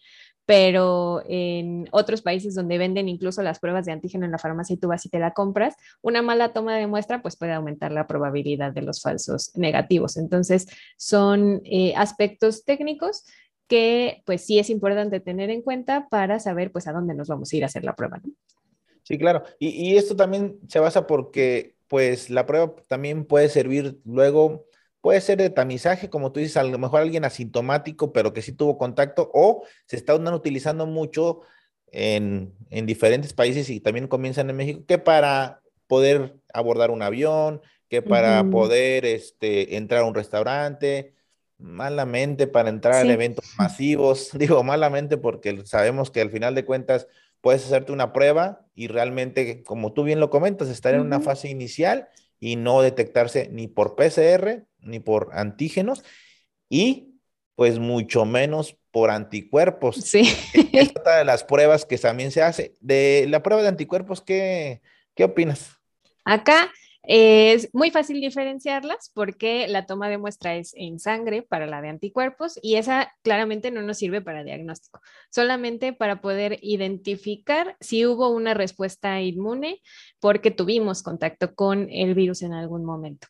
pero 0.45 1.23
en 1.29 1.89
otros 1.93 2.21
países 2.21 2.57
donde 2.57 2.79
venden 2.79 3.09
incluso 3.09 3.43
las 3.43 3.61
pruebas 3.61 3.87
de 3.87 3.93
antígeno 3.93 4.27
en 4.27 4.33
la 4.33 4.39
farmacia 4.39 4.75
y 4.75 4.77
tú 4.77 4.89
vas 4.89 5.07
y 5.07 5.09
te 5.09 5.21
la 5.21 5.35
compras, 5.35 5.77
una 6.01 6.21
mala 6.21 6.53
toma 6.53 6.77
de 6.77 6.89
muestra 6.89 7.23
pues 7.23 7.37
puede 7.37 7.53
aumentar 7.53 7.93
la 7.93 8.09
probabilidad 8.09 8.73
de 8.73 8.83
los 8.83 9.01
falsos 9.01 9.53
negativos. 9.55 10.17
Entonces, 10.17 10.67
son 10.97 11.62
eh, 11.65 11.95
aspectos 11.97 12.65
técnicos 12.65 13.23
que 13.73 14.23
pues 14.26 14.45
sí 14.45 14.59
es 14.59 14.69
importante 14.69 15.19
tener 15.19 15.49
en 15.49 15.62
cuenta 15.62 16.07
para 16.11 16.38
saber 16.41 16.71
pues 16.71 16.87
a 16.88 16.93
dónde 16.93 17.14
nos 17.14 17.29
vamos 17.29 17.50
a 17.50 17.57
ir 17.57 17.62
a 17.62 17.69
hacer 17.69 17.85
la 17.85 17.97
prueba. 17.97 18.21
Sí, 19.02 19.17
claro. 19.17 19.45
Y, 19.59 19.69
y, 19.69 19.97
esto 19.97 20.14
también 20.14 20.59
se 20.69 20.79
basa 20.79 21.07
porque 21.07 21.75
pues 21.88 22.29
la 22.29 22.45
prueba 22.45 22.75
también 22.87 23.25
puede 23.25 23.49
servir 23.49 23.99
luego, 24.05 24.67
puede 25.00 25.23
ser 25.23 25.38
de 25.38 25.49
tamizaje, 25.49 26.11
como 26.11 26.33
tú 26.33 26.41
dices, 26.41 26.59
a 26.59 26.64
lo 26.64 26.79
mejor 26.79 27.00
alguien 27.00 27.25
asintomático, 27.25 28.12
pero 28.12 28.35
que 28.35 28.43
sí 28.43 28.52
tuvo 28.52 28.76
contacto, 28.76 29.31
o 29.33 29.64
se 29.87 29.97
está 29.97 30.14
utilizando 30.14 30.85
mucho 30.85 31.41
en, 31.87 32.52
en 32.69 32.85
diferentes 32.85 33.33
países 33.33 33.71
y 33.71 33.81
también 33.81 34.07
comienzan 34.07 34.50
en 34.50 34.57
México, 34.57 34.85
que 34.87 34.99
para 34.99 35.62
poder 35.87 36.37
abordar 36.52 36.91
un 36.91 37.00
avión, 37.00 37.62
que 37.88 38.02
para 38.02 38.45
poder 38.50 39.07
este, 39.07 39.76
entrar 39.76 40.02
a 40.02 40.07
un 40.07 40.14
restaurante, 40.14 41.14
malamente 41.62 42.47
para 42.47 42.69
entrar 42.69 43.04
en 43.04 43.11
eventos 43.11 43.45
masivos, 43.57 44.31
digo 44.38 44.62
malamente 44.62 45.16
porque 45.16 45.62
sabemos 45.64 46.11
que 46.11 46.21
al 46.21 46.31
final 46.31 46.54
de 46.54 46.64
cuentas 46.64 47.07
puedes 47.40 47.64
hacerte 47.64 47.92
una 47.92 48.12
prueba 48.12 48.66
y 48.75 48.88
realmente, 48.88 49.62
como 49.62 49.92
tú 49.92 50.04
bien 50.04 50.21
lo 50.21 50.31
comentas, 50.31 50.69
estar 50.69 50.95
en 50.95 51.00
una 51.00 51.21
fase 51.21 51.49
inicial 51.49 52.09
y 52.40 52.57
no 52.57 52.83
detectarse 52.83 53.49
ni 53.50 53.69
por 53.69 53.95
PCR 53.95 54.66
ni 54.81 55.00
por 55.00 55.31
antígenos 55.33 56.02
y 56.69 57.14
pues 57.54 57.78
mucho 57.78 58.25
menos 58.25 58.76
por 58.90 59.11
anticuerpos. 59.11 59.97
Sí. 59.97 60.35
Es 60.73 60.90
otra 60.97 61.19
de 61.19 61.25
las 61.25 61.45
pruebas 61.45 61.85
que 61.85 61.99
también 61.99 62.31
se 62.31 62.42
hace. 62.42 62.76
De 62.81 63.26
la 63.28 63.42
prueba 63.42 63.62
de 63.62 63.69
anticuerpos, 63.69 64.21
¿qué, 64.23 64.81
qué 65.14 65.25
opinas? 65.25 65.78
Acá 66.25 66.71
es 67.05 67.69
muy 67.73 67.91
fácil 67.91 68.21
diferenciarlas 68.21 69.11
porque 69.15 69.67
la 69.69 69.87
toma 69.87 70.09
de 70.09 70.19
muestra 70.19 70.55
es 70.55 70.73
en 70.77 71.01
sangre 71.01 71.43
para 71.43 71.67
la 71.67 71.83
de 71.83 71.89
anticuerpos 71.89 72.59
y 72.63 72.77
esa 72.77 73.13
claramente 73.23 73.71
no 73.71 73.83
nos 73.83 73.99
sirve 73.99 74.21
para 74.21 74.45
diagnóstico, 74.45 75.01
solamente 75.31 75.93
para 75.93 76.21
poder 76.21 76.59
identificar 76.63 77.77
si 77.81 78.07
hubo 78.07 78.29
una 78.29 78.55
respuesta 78.55 79.21
inmune 79.21 79.81
porque 80.21 80.51
tuvimos 80.51 81.03
contacto 81.03 81.55
con 81.55 81.89
el 81.91 82.15
virus 82.15 82.43
en 82.43 82.53
algún 82.53 82.85
momento. 82.85 83.27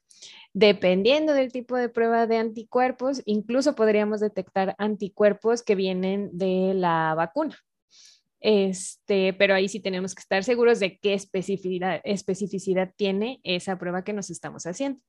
Dependiendo 0.55 1.33
del 1.33 1.51
tipo 1.51 1.77
de 1.77 1.89
prueba 1.89 2.27
de 2.27 2.37
anticuerpos, 2.37 3.23
incluso 3.25 3.75
podríamos 3.75 4.21
detectar 4.21 4.75
anticuerpos 4.77 5.63
que 5.63 5.75
vienen 5.75 6.29
de 6.33 6.75
la 6.75 7.15
vacuna. 7.15 7.57
Este, 8.43 9.33
pero 9.35 9.55
ahí 9.55 9.69
sí 9.69 9.79
tenemos 9.79 10.17
que 10.17 10.21
estar 10.21 10.43
seguros 10.43 10.81
de 10.81 10.99
qué 10.99 11.15
especificidad, 11.15 12.01
especificidad 12.03 12.93
tiene 12.97 13.41
esa 13.45 13.79
prueba 13.79 14.03
que 14.03 14.13
nos 14.13 14.31
estamos 14.31 14.67
haciendo. 14.67 15.01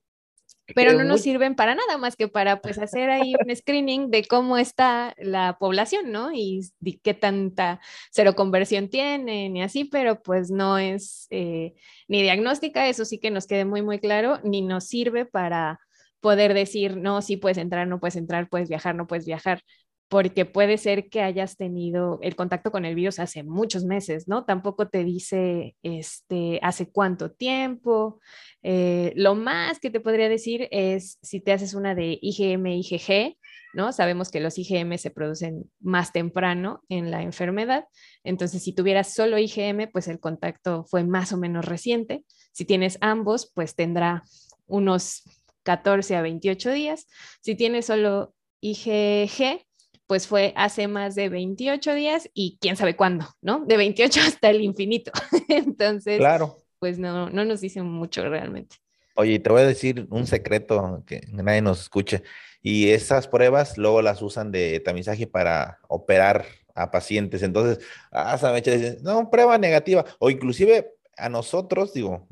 Pero 0.74 0.94
no 0.94 1.04
nos 1.04 1.20
sirven 1.20 1.56
para 1.56 1.74
nada 1.74 1.98
más 1.98 2.16
que 2.16 2.28
para 2.28 2.62
pues 2.62 2.78
hacer 2.78 3.10
ahí 3.10 3.34
un 3.34 3.54
screening 3.56 4.10
de 4.10 4.24
cómo 4.24 4.56
está 4.56 5.14
la 5.18 5.58
población, 5.58 6.12
¿no? 6.12 6.30
Y, 6.32 6.60
qué 7.02 7.12
tanta 7.12 7.80
seroconversión 8.12 8.88
tienen 8.88 9.56
y 9.56 9.62
así, 9.62 9.84
pero 9.84 10.22
pues 10.22 10.50
no 10.50 10.78
es 10.78 11.26
eh, 11.30 11.74
ni 12.08 12.22
diagnóstica, 12.22 12.88
eso 12.88 13.04
sí 13.04 13.18
que 13.18 13.30
nos 13.30 13.46
quede 13.46 13.64
muy, 13.64 13.82
muy 13.82 13.98
claro, 13.98 14.38
ni 14.44 14.62
nos 14.62 14.84
sirve 14.84 15.26
para 15.26 15.80
poder 16.20 16.54
decir, 16.54 16.96
no, 16.96 17.20
sí 17.20 17.36
puedes 17.36 17.58
entrar, 17.58 17.86
no 17.86 18.00
puedes 18.00 18.16
entrar, 18.16 18.48
puedes 18.48 18.68
viajar, 18.68 18.94
no 18.94 19.06
puedes 19.06 19.26
viajar 19.26 19.60
porque 20.08 20.44
puede 20.44 20.78
ser 20.78 21.08
que 21.08 21.22
hayas 21.22 21.56
tenido 21.56 22.18
el 22.22 22.36
contacto 22.36 22.70
con 22.70 22.84
el 22.84 22.94
virus 22.94 23.18
hace 23.18 23.42
muchos 23.42 23.84
meses, 23.84 24.28
¿no? 24.28 24.44
Tampoco 24.44 24.88
te 24.88 25.02
dice 25.02 25.76
este, 25.82 26.58
hace 26.62 26.90
cuánto 26.90 27.30
tiempo. 27.32 28.20
Eh, 28.62 29.12
lo 29.16 29.34
más 29.34 29.80
que 29.80 29.90
te 29.90 30.00
podría 30.00 30.28
decir 30.28 30.68
es 30.70 31.18
si 31.22 31.40
te 31.40 31.52
haces 31.52 31.74
una 31.74 31.94
de 31.94 32.18
IgM, 32.20 32.66
IgG, 32.66 33.36
¿no? 33.74 33.92
Sabemos 33.92 34.30
que 34.30 34.40
los 34.40 34.58
IgM 34.58 34.98
se 34.98 35.10
producen 35.10 35.70
más 35.80 36.12
temprano 36.12 36.82
en 36.88 37.10
la 37.10 37.22
enfermedad. 37.22 37.86
Entonces, 38.22 38.62
si 38.62 38.72
tuvieras 38.72 39.14
solo 39.14 39.38
IgM, 39.38 39.90
pues 39.90 40.06
el 40.08 40.20
contacto 40.20 40.84
fue 40.84 41.04
más 41.04 41.32
o 41.32 41.38
menos 41.38 41.64
reciente. 41.64 42.24
Si 42.52 42.64
tienes 42.64 42.98
ambos, 43.00 43.50
pues 43.54 43.74
tendrá 43.74 44.22
unos 44.66 45.24
14 45.64 46.14
a 46.16 46.22
28 46.22 46.70
días. 46.70 47.06
Si 47.40 47.56
tienes 47.56 47.86
solo 47.86 48.34
IgG, 48.60 49.66
pues 50.06 50.26
fue 50.26 50.52
hace 50.56 50.88
más 50.88 51.14
de 51.14 51.28
28 51.28 51.94
días 51.94 52.30
y 52.34 52.58
quién 52.60 52.76
sabe 52.76 52.96
cuándo, 52.96 53.26
¿no? 53.40 53.64
De 53.64 53.76
28 53.76 54.20
hasta 54.26 54.50
el 54.50 54.60
infinito. 54.62 55.12
Entonces, 55.48 56.18
claro. 56.18 56.58
pues 56.78 56.98
no, 56.98 57.30
no 57.30 57.44
nos 57.44 57.60
dicen 57.60 57.86
mucho 57.86 58.28
realmente. 58.28 58.76
Oye, 59.16 59.38
te 59.38 59.50
voy 59.50 59.62
a 59.62 59.66
decir 59.66 60.06
un 60.10 60.26
secreto 60.26 61.04
que 61.06 61.22
nadie 61.30 61.62
nos 61.62 61.82
escuche. 61.82 62.22
Y 62.62 62.90
esas 62.90 63.28
pruebas 63.28 63.78
luego 63.78 64.02
las 64.02 64.22
usan 64.22 64.50
de 64.50 64.80
tamizaje 64.80 65.26
para 65.26 65.78
operar 65.86 66.46
a 66.74 66.90
pacientes. 66.90 67.42
Entonces, 67.42 67.84
ah, 68.10 68.36
dicen, 68.64 68.98
no, 69.02 69.30
prueba 69.30 69.58
negativa. 69.58 70.04
O 70.18 70.30
inclusive 70.30 70.94
a 71.16 71.28
nosotros, 71.28 71.92
digo, 71.92 72.26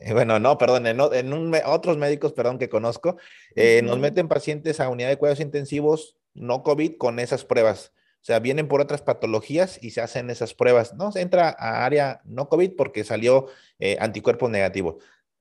eh, 0.00 0.12
bueno, 0.12 0.38
no, 0.38 0.58
perdón, 0.58 0.86
en, 0.86 1.00
otros 1.00 1.96
médicos, 1.96 2.32
perdón, 2.32 2.58
que 2.58 2.68
conozco, 2.68 3.16
eh, 3.56 3.80
nos 3.82 3.98
meten 3.98 4.28
pacientes 4.28 4.80
a 4.80 4.88
unidad 4.88 5.08
de 5.08 5.16
cuidados 5.16 5.40
intensivos 5.40 6.16
no 6.40 6.62
COVID 6.62 6.96
con 6.96 7.18
esas 7.18 7.44
pruebas. 7.44 7.92
O 8.20 8.24
sea, 8.28 8.40
vienen 8.40 8.68
por 8.68 8.80
otras 8.80 9.02
patologías 9.02 9.78
y 9.82 9.90
se 9.90 10.00
hacen 10.00 10.30
esas 10.30 10.54
pruebas. 10.54 10.94
No, 10.94 11.12
se 11.12 11.20
entra 11.20 11.54
a 11.58 11.84
área 11.84 12.20
no 12.24 12.48
COVID 12.48 12.72
porque 12.76 13.04
salió 13.04 13.46
eh, 13.78 13.96
anticuerpos 14.00 14.50
negativos. 14.50 14.96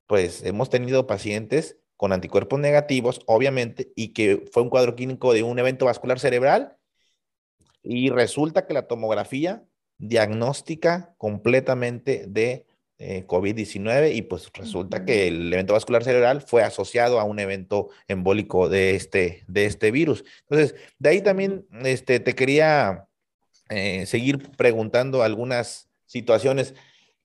Pues 0.05 0.43
hemos 0.43 0.69
tenido 0.69 1.07
pacientes 1.07 1.77
con 1.97 2.13
anticuerpos 2.13 2.59
negativos, 2.59 3.21
obviamente, 3.25 3.91
y 3.95 4.13
que 4.13 4.45
fue 4.51 4.63
un 4.63 4.69
cuadro 4.69 4.95
clínico 4.95 5.33
de 5.33 5.43
un 5.43 5.57
evento 5.57 5.85
vascular 5.85 6.19
cerebral 6.19 6.77
y 7.81 8.09
resulta 8.09 8.67
que 8.67 8.73
la 8.73 8.87
tomografía 8.87 9.65
diagnóstica 9.97 11.15
completamente 11.17 12.25
de 12.27 12.66
eh, 12.99 13.25
COVID-19 13.27 14.15
y 14.15 14.23
pues 14.23 14.49
resulta 14.53 15.05
que 15.05 15.27
el 15.27 15.53
evento 15.53 15.73
vascular 15.73 16.03
cerebral 16.03 16.41
fue 16.41 16.63
asociado 16.63 17.19
a 17.19 17.25
un 17.25 17.39
evento 17.39 17.89
embólico 18.07 18.69
de 18.69 18.95
este, 18.95 19.43
de 19.47 19.65
este 19.65 19.91
virus. 19.91 20.23
Entonces, 20.49 20.75
de 20.97 21.09
ahí 21.09 21.21
también 21.21 21.67
este, 21.83 22.19
te 22.19 22.33
quería 22.33 23.07
eh, 23.69 24.05
seguir 24.07 24.49
preguntando 24.57 25.21
algunas 25.21 25.89
situaciones 26.05 26.73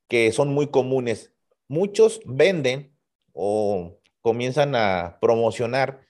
que 0.09 0.31
son 0.33 0.53
muy 0.53 0.67
comunes. 0.67 1.33
Muchos 1.69 2.21
venden 2.27 2.95
o 3.33 3.99
comienzan 4.21 4.75
a 4.75 5.19
promocionar 5.21 6.07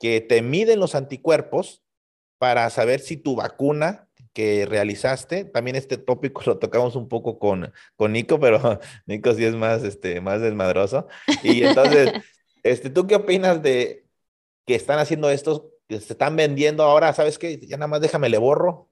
que 0.00 0.20
te 0.20 0.42
miden 0.42 0.80
los 0.80 0.96
anticuerpos 0.96 1.84
para 2.38 2.68
saber 2.70 2.98
si 2.98 3.16
tu 3.16 3.36
vacuna 3.36 4.08
que 4.34 4.66
realizaste. 4.66 5.44
También 5.46 5.76
este 5.76 5.96
tópico 5.96 6.42
lo 6.44 6.58
tocamos 6.58 6.96
un 6.96 7.08
poco 7.08 7.38
con, 7.38 7.72
con 7.96 8.12
Nico, 8.12 8.38
pero 8.38 8.80
Nico 9.06 9.32
sí 9.32 9.44
es 9.44 9.54
más, 9.54 9.82
este, 9.84 10.20
más 10.20 10.40
desmadroso. 10.42 11.06
Y 11.42 11.62
entonces, 11.62 12.12
este, 12.62 12.90
¿tú 12.90 13.06
qué 13.06 13.14
opinas 13.14 13.62
de 13.62 14.06
que 14.66 14.74
están 14.74 14.98
haciendo 14.98 15.30
estos, 15.30 15.62
que 15.88 16.00
se 16.00 16.12
están 16.12 16.36
vendiendo 16.36 16.82
ahora? 16.82 17.14
¿Sabes 17.14 17.38
qué? 17.38 17.58
Ya 17.58 17.76
nada 17.76 17.86
más 17.86 18.00
déjame 18.00 18.28
le 18.28 18.38
borro, 18.38 18.90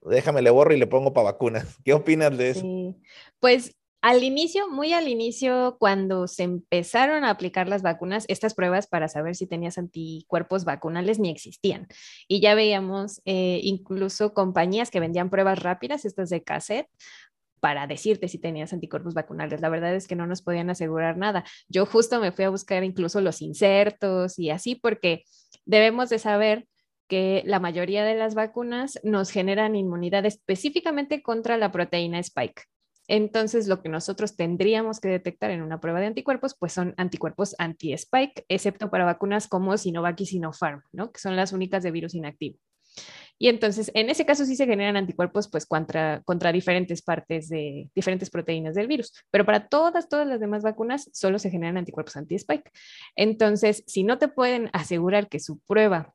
déjame 0.00 0.42
le 0.42 0.50
borro 0.50 0.74
y 0.74 0.78
le 0.78 0.86
pongo 0.86 1.12
para 1.12 1.26
vacunas. 1.32 1.76
¿Qué 1.84 1.92
opinas 1.92 2.36
de 2.36 2.50
eso? 2.50 2.60
Sí. 2.62 2.96
Pues 3.38 3.76
al 4.02 4.22
inicio, 4.24 4.68
muy 4.68 4.92
al 4.92 5.08
inicio, 5.08 5.76
cuando 5.78 6.26
se 6.26 6.44
empezaron 6.44 7.24
a 7.24 7.30
aplicar 7.30 7.68
las 7.68 7.82
vacunas, 7.82 8.24
estas 8.28 8.54
pruebas 8.54 8.86
para 8.86 9.08
saber 9.08 9.36
si 9.36 9.46
tenías 9.46 9.76
anticuerpos 9.76 10.64
vacunales 10.64 11.18
ni 11.18 11.30
existían. 11.30 11.86
Y 12.26 12.40
ya 12.40 12.54
veíamos 12.54 13.20
eh, 13.26 13.60
incluso 13.62 14.32
compañías 14.32 14.90
que 14.90 15.00
vendían 15.00 15.28
pruebas 15.28 15.58
rápidas, 15.58 16.04
estas 16.04 16.30
de 16.30 16.42
cassette, 16.42 16.88
para 17.60 17.86
decirte 17.86 18.28
si 18.28 18.38
tenías 18.38 18.72
anticuerpos 18.72 19.12
vacunales. 19.12 19.60
La 19.60 19.68
verdad 19.68 19.94
es 19.94 20.08
que 20.08 20.16
no 20.16 20.26
nos 20.26 20.40
podían 20.40 20.70
asegurar 20.70 21.18
nada. 21.18 21.44
Yo 21.68 21.84
justo 21.84 22.20
me 22.20 22.32
fui 22.32 22.46
a 22.46 22.50
buscar 22.50 22.82
incluso 22.84 23.20
los 23.20 23.42
insertos 23.42 24.38
y 24.38 24.50
así 24.50 24.76
porque 24.76 25.24
debemos 25.66 26.08
de 26.08 26.18
saber 26.18 26.66
que 27.06 27.42
la 27.44 27.60
mayoría 27.60 28.04
de 28.04 28.14
las 28.14 28.34
vacunas 28.34 28.98
nos 29.02 29.30
generan 29.30 29.76
inmunidad 29.76 30.24
específicamente 30.24 31.22
contra 31.22 31.58
la 31.58 31.70
proteína 31.70 32.18
spike. 32.20 32.62
Entonces, 33.12 33.66
lo 33.66 33.82
que 33.82 33.88
nosotros 33.88 34.36
tendríamos 34.36 35.00
que 35.00 35.08
detectar 35.08 35.50
en 35.50 35.62
una 35.62 35.80
prueba 35.80 35.98
de 35.98 36.06
anticuerpos, 36.06 36.54
pues 36.56 36.72
son 36.72 36.94
anticuerpos 36.96 37.56
anti-spike, 37.58 38.44
excepto 38.48 38.88
para 38.88 39.04
vacunas 39.04 39.48
como 39.48 39.76
Sinovac 39.76 40.20
y 40.20 40.26
Sinopharm, 40.26 40.82
¿no? 40.92 41.10
Que 41.10 41.18
son 41.18 41.34
las 41.34 41.52
únicas 41.52 41.82
de 41.82 41.90
virus 41.90 42.14
inactivo. 42.14 42.56
Y 43.36 43.48
entonces, 43.48 43.90
en 43.94 44.10
ese 44.10 44.24
caso 44.24 44.44
sí 44.44 44.54
se 44.54 44.64
generan 44.64 44.96
anticuerpos 44.96 45.48
pues 45.50 45.66
contra, 45.66 46.22
contra 46.24 46.52
diferentes 46.52 47.02
partes 47.02 47.48
de 47.48 47.90
diferentes 47.96 48.30
proteínas 48.30 48.76
del 48.76 48.86
virus, 48.86 49.12
pero 49.32 49.44
para 49.44 49.66
todas, 49.66 50.08
todas 50.08 50.28
las 50.28 50.38
demás 50.38 50.62
vacunas 50.62 51.10
solo 51.12 51.40
se 51.40 51.50
generan 51.50 51.78
anticuerpos 51.78 52.16
anti-spike. 52.16 52.70
Entonces, 53.16 53.82
si 53.88 54.04
no 54.04 54.18
te 54.18 54.28
pueden 54.28 54.70
asegurar 54.72 55.28
que 55.28 55.40
su 55.40 55.58
prueba 55.58 56.14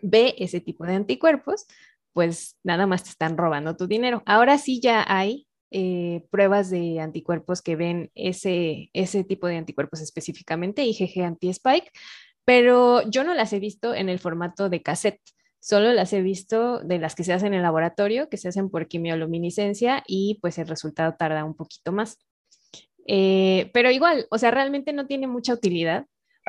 ve 0.00 0.36
ese 0.38 0.60
tipo 0.60 0.86
de 0.86 0.94
anticuerpos, 0.94 1.66
pues 2.12 2.56
nada 2.62 2.86
más 2.86 3.02
te 3.02 3.10
están 3.10 3.36
robando 3.36 3.74
tu 3.74 3.88
dinero. 3.88 4.22
Ahora 4.26 4.56
sí 4.58 4.80
ya 4.80 5.04
hay 5.08 5.48
eh, 5.70 6.26
pruebas 6.30 6.70
de 6.70 7.00
anticuerpos 7.00 7.62
que 7.62 7.76
ven 7.76 8.10
ese, 8.14 8.90
ese 8.92 9.24
tipo 9.24 9.46
de 9.46 9.56
anticuerpos 9.56 10.00
específicamente, 10.00 10.84
IgG 10.84 11.22
anti-spike, 11.22 11.90
pero 12.44 13.08
yo 13.08 13.24
no 13.24 13.34
las 13.34 13.52
he 13.52 13.60
visto 13.60 13.94
en 13.94 14.08
el 14.08 14.18
formato 14.18 14.68
de 14.68 14.82
cassette. 14.82 15.20
Solo 15.60 15.92
las 15.92 16.12
he 16.12 16.22
visto 16.22 16.80
de 16.80 16.98
las 16.98 17.14
que 17.14 17.22
se 17.22 17.32
hacen 17.32 17.48
en 17.48 17.54
el 17.54 17.62
laboratorio, 17.62 18.28
que 18.28 18.38
se 18.38 18.48
hacen 18.48 18.70
por 18.70 18.88
quimioluminiscencia 18.88 20.02
y 20.06 20.38
pues 20.40 20.58
el 20.58 20.66
resultado 20.66 21.14
tarda 21.18 21.44
un 21.44 21.54
poquito 21.54 21.92
más. 21.92 22.18
Eh, 23.06 23.70
pero 23.72 23.90
igual, 23.90 24.26
o 24.30 24.38
sea, 24.38 24.50
realmente 24.50 24.92
no 24.92 25.06
tiene 25.06 25.26
mucha 25.26 25.52
utilidad 25.52 26.06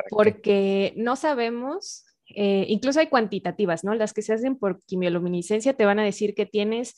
porque 0.10 0.94
no 0.96 1.16
sabemos, 1.16 2.06
eh, 2.28 2.66
incluso 2.70 3.00
hay 3.00 3.08
cuantitativas, 3.08 3.84
¿no? 3.84 3.94
Las 3.94 4.14
que 4.14 4.22
se 4.22 4.34
hacen 4.34 4.58
por 4.58 4.82
quimioluminiscencia 4.86 5.74
te 5.74 5.86
van 5.86 6.00
a 6.00 6.04
decir 6.04 6.34
que 6.34 6.46
tienes 6.46 6.96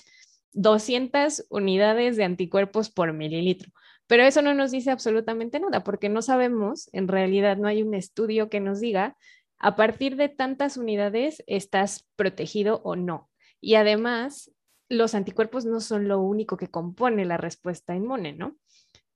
200 0.53 1.45
unidades 1.49 2.17
de 2.17 2.23
anticuerpos 2.23 2.89
por 2.89 3.13
mililitro, 3.13 3.71
pero 4.07 4.23
eso 4.23 4.41
no 4.41 4.53
nos 4.53 4.71
dice 4.71 4.91
absolutamente 4.91 5.59
nada 5.59 5.83
porque 5.83 6.09
no 6.09 6.21
sabemos, 6.21 6.89
en 6.93 7.07
realidad 7.07 7.57
no 7.57 7.67
hay 7.67 7.81
un 7.81 7.93
estudio 7.93 8.49
que 8.49 8.59
nos 8.59 8.79
diga 8.79 9.17
a 9.59 9.75
partir 9.75 10.17
de 10.17 10.27
tantas 10.29 10.75
unidades 10.75 11.41
estás 11.47 12.05
protegido 12.17 12.81
o 12.83 12.97
no. 12.97 13.29
Y 13.61 13.75
además, 13.75 14.51
los 14.89 15.15
anticuerpos 15.15 15.65
no 15.65 15.79
son 15.79 16.09
lo 16.09 16.19
único 16.19 16.57
que 16.57 16.67
compone 16.69 17.23
la 17.23 17.37
respuesta 17.37 17.95
inmune, 17.95 18.33
¿no? 18.33 18.57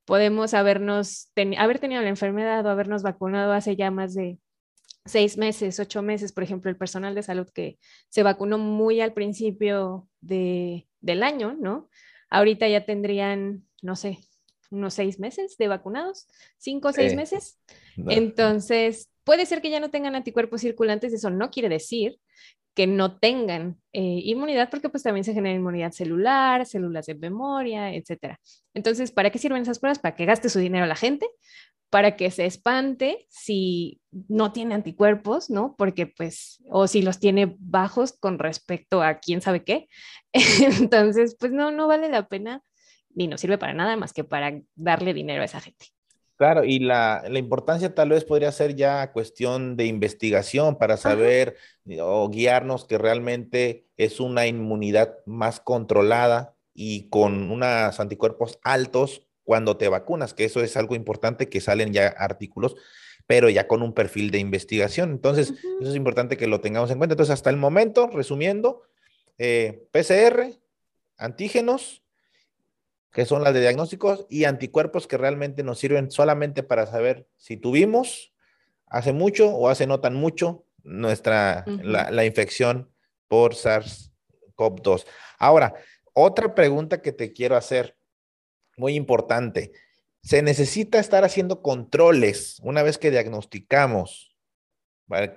Podemos 0.05 0.53
habernos 0.53 1.33
haber 1.57 1.79
tenido 1.79 2.01
la 2.01 2.07
enfermedad 2.07 2.65
o 2.65 2.69
habernos 2.69 3.03
vacunado 3.03 3.51
hace 3.51 3.75
ya 3.75 3.91
más 3.91 4.13
de 4.13 4.39
seis 5.07 5.37
meses, 5.37 5.79
ocho 5.79 6.01
meses, 6.01 6.31
por 6.31 6.43
ejemplo, 6.43 6.69
el 6.69 6.77
personal 6.77 7.15
de 7.15 7.23
salud 7.23 7.47
que 7.53 7.79
se 8.09 8.23
vacunó 8.23 8.57
muy 8.57 9.01
al 9.01 9.13
principio 9.13 10.07
de, 10.21 10.87
del 11.01 11.23
año, 11.23 11.55
¿no? 11.59 11.89
Ahorita 12.29 12.67
ya 12.67 12.85
tendrían, 12.85 13.65
no 13.81 13.95
sé, 13.95 14.19
unos 14.69 14.93
seis 14.93 15.19
meses 15.19 15.57
de 15.57 15.67
vacunados, 15.67 16.27
cinco 16.57 16.89
o 16.89 16.93
seis 16.93 17.15
meses. 17.15 17.59
Entonces, 17.95 19.09
puede 19.23 19.45
ser 19.45 19.61
que 19.61 19.69
ya 19.69 19.79
no 19.79 19.89
tengan 19.89 20.15
anticuerpos 20.15 20.61
circulantes, 20.61 21.13
eso 21.13 21.29
no 21.29 21.49
quiere 21.49 21.69
decir 21.69 22.19
que 22.73 22.85
no 22.85 23.17
tengan 23.17 23.81
eh, 23.91 24.21
inmunidad, 24.23 24.69
porque 24.69 24.89
pues 24.89 25.01
también 25.01 25.23
se 25.23 25.33
genera 25.33 25.55
inmunidad 25.55 25.93
celular, 25.93 26.63
células 26.63 27.07
de 27.07 27.15
memoria, 27.15 27.95
etcétera. 27.95 28.39
Entonces, 28.75 29.11
¿para 29.11 29.31
qué 29.31 29.39
sirven 29.39 29.63
esas 29.63 29.79
pruebas? 29.79 29.97
Para 29.97 30.15
que 30.15 30.25
gaste 30.25 30.47
su 30.47 30.59
dinero 30.59 30.85
la 30.85 30.95
gente, 30.95 31.27
para 31.89 32.15
que 32.15 32.31
se 32.31 32.45
espante 32.45 33.25
si 33.29 34.01
no 34.27 34.51
tiene 34.51 34.75
anticuerpos, 34.75 35.49
¿no? 35.49 35.75
Porque 35.77 36.07
pues, 36.07 36.61
o 36.69 36.87
si 36.87 37.01
los 37.01 37.19
tiene 37.19 37.55
bajos 37.59 38.13
con 38.13 38.39
respecto 38.39 39.01
a 39.01 39.19
quién 39.19 39.41
sabe 39.41 39.63
qué. 39.63 39.87
Entonces, 40.33 41.35
pues 41.39 41.51
no, 41.51 41.71
no 41.71 41.87
vale 41.87 42.09
la 42.09 42.27
pena 42.27 42.63
ni 43.17 43.27
no 43.27 43.37
sirve 43.37 43.57
para 43.57 43.73
nada 43.73 43.95
más 43.95 44.13
que 44.13 44.23
para 44.23 44.61
darle 44.75 45.13
dinero 45.13 45.41
a 45.41 45.45
esa 45.45 45.59
gente. 45.59 45.87
Claro, 46.37 46.63
y 46.63 46.77
la, 46.77 47.23
importancia 47.33 47.95
tal 47.95 48.09
vez 48.09 48.23
podría 48.23 48.51
ser 48.51 48.75
ya 48.75 49.11
cuestión 49.11 49.75
de 49.75 49.85
investigación 49.87 50.77
para 50.77 50.95
saber 50.95 51.55
o 51.99 52.29
guiarnos 52.29 52.85
que 52.85 52.99
realmente 52.99 53.87
es 53.97 54.19
una 54.19 54.45
inmunidad 54.45 55.17
más 55.25 55.59
controlada 55.59 56.55
y 56.75 57.09
con 57.09 57.49
unos 57.49 57.99
anticuerpos 57.99 58.59
altos 58.61 59.26
cuando 59.47 59.77
te 59.77 59.87
vacunas, 59.87 60.33
que 60.33 60.43
eso 60.43 60.61
es 60.61 60.75
algo 60.75 60.93
importante 60.93 61.47
que 61.47 61.61
salen 61.61 61.93
ya 61.93 62.09
artículos, 62.09 62.75
pero 63.27 63.49
ya 63.49 63.65
con 63.65 63.81
un 63.81 63.93
perfil 63.93 64.29
de 64.29 64.39
investigación. 64.39 65.11
Entonces, 65.11 65.53
eso 65.79 65.89
es 65.89 65.95
importante 65.95 66.35
que 66.35 66.47
lo 66.47 66.59
tengamos 66.59 66.91
en 66.91 66.97
cuenta. 66.97 67.13
Entonces, 67.13 67.31
hasta 67.31 67.49
el 67.49 67.55
momento, 67.55 68.07
resumiendo, 68.07 68.81
eh, 69.37 69.87
PCR, 69.93 70.59
antígenos, 71.15 72.03
que 73.13 73.25
son 73.25 73.41
las 73.41 73.53
de 73.53 73.61
diagnósticos, 73.61 74.25
y 74.29 74.43
anticuerpos 74.43 75.07
que 75.07 75.17
realmente 75.17 75.63
nos 75.63 75.79
sirven 75.79 76.11
solamente 76.11 76.61
para 76.61 76.85
saber 76.85 77.25
si 77.37 77.55
tuvimos 77.55 78.33
hace 78.87 79.13
mucho 79.13 79.47
o 79.55 79.69
hace 79.69 79.87
no 79.87 80.01
tan 80.01 80.13
mucho 80.13 80.65
nuestra, 80.83 81.63
la, 81.67 82.25
infección 82.25 82.91
por 83.29 83.53
SARS-CoV-2. 83.53 85.05
Ahora, 85.39 85.73
otra 86.11 86.53
pregunta 86.53 87.01
que 87.01 87.13
te 87.13 87.31
quiero 87.31 87.55
hacer, 87.55 87.95
muy 88.77 88.95
importante. 88.95 89.73
Se 90.23 90.41
necesita 90.41 90.99
estar 90.99 91.23
haciendo 91.23 91.61
controles 91.61 92.59
una 92.63 92.83
vez 92.83 92.97
que 92.97 93.11
diagnosticamos, 93.11 94.35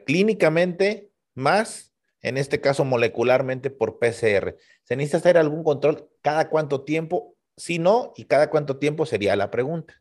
clínicamente 0.07 1.11
más, 1.35 1.93
en 2.23 2.37
este 2.37 2.61
caso 2.61 2.85
molecularmente 2.85 3.71
por 3.71 3.99
PCR. 3.99 4.57
¿Se 4.85 4.97
necesita 4.97 5.19
hacer 5.19 5.39
algún 5.39 5.65
control 5.65 6.09
cada 6.23 6.49
cuánto 6.49 6.85
tiempo 6.85 7.37
si 7.61 7.79
no, 7.79 8.13
¿y 8.17 8.25
cada 8.25 8.49
cuánto 8.49 8.79
tiempo 8.79 9.05
sería 9.05 9.37
la 9.37 9.51
pregunta? 9.51 9.95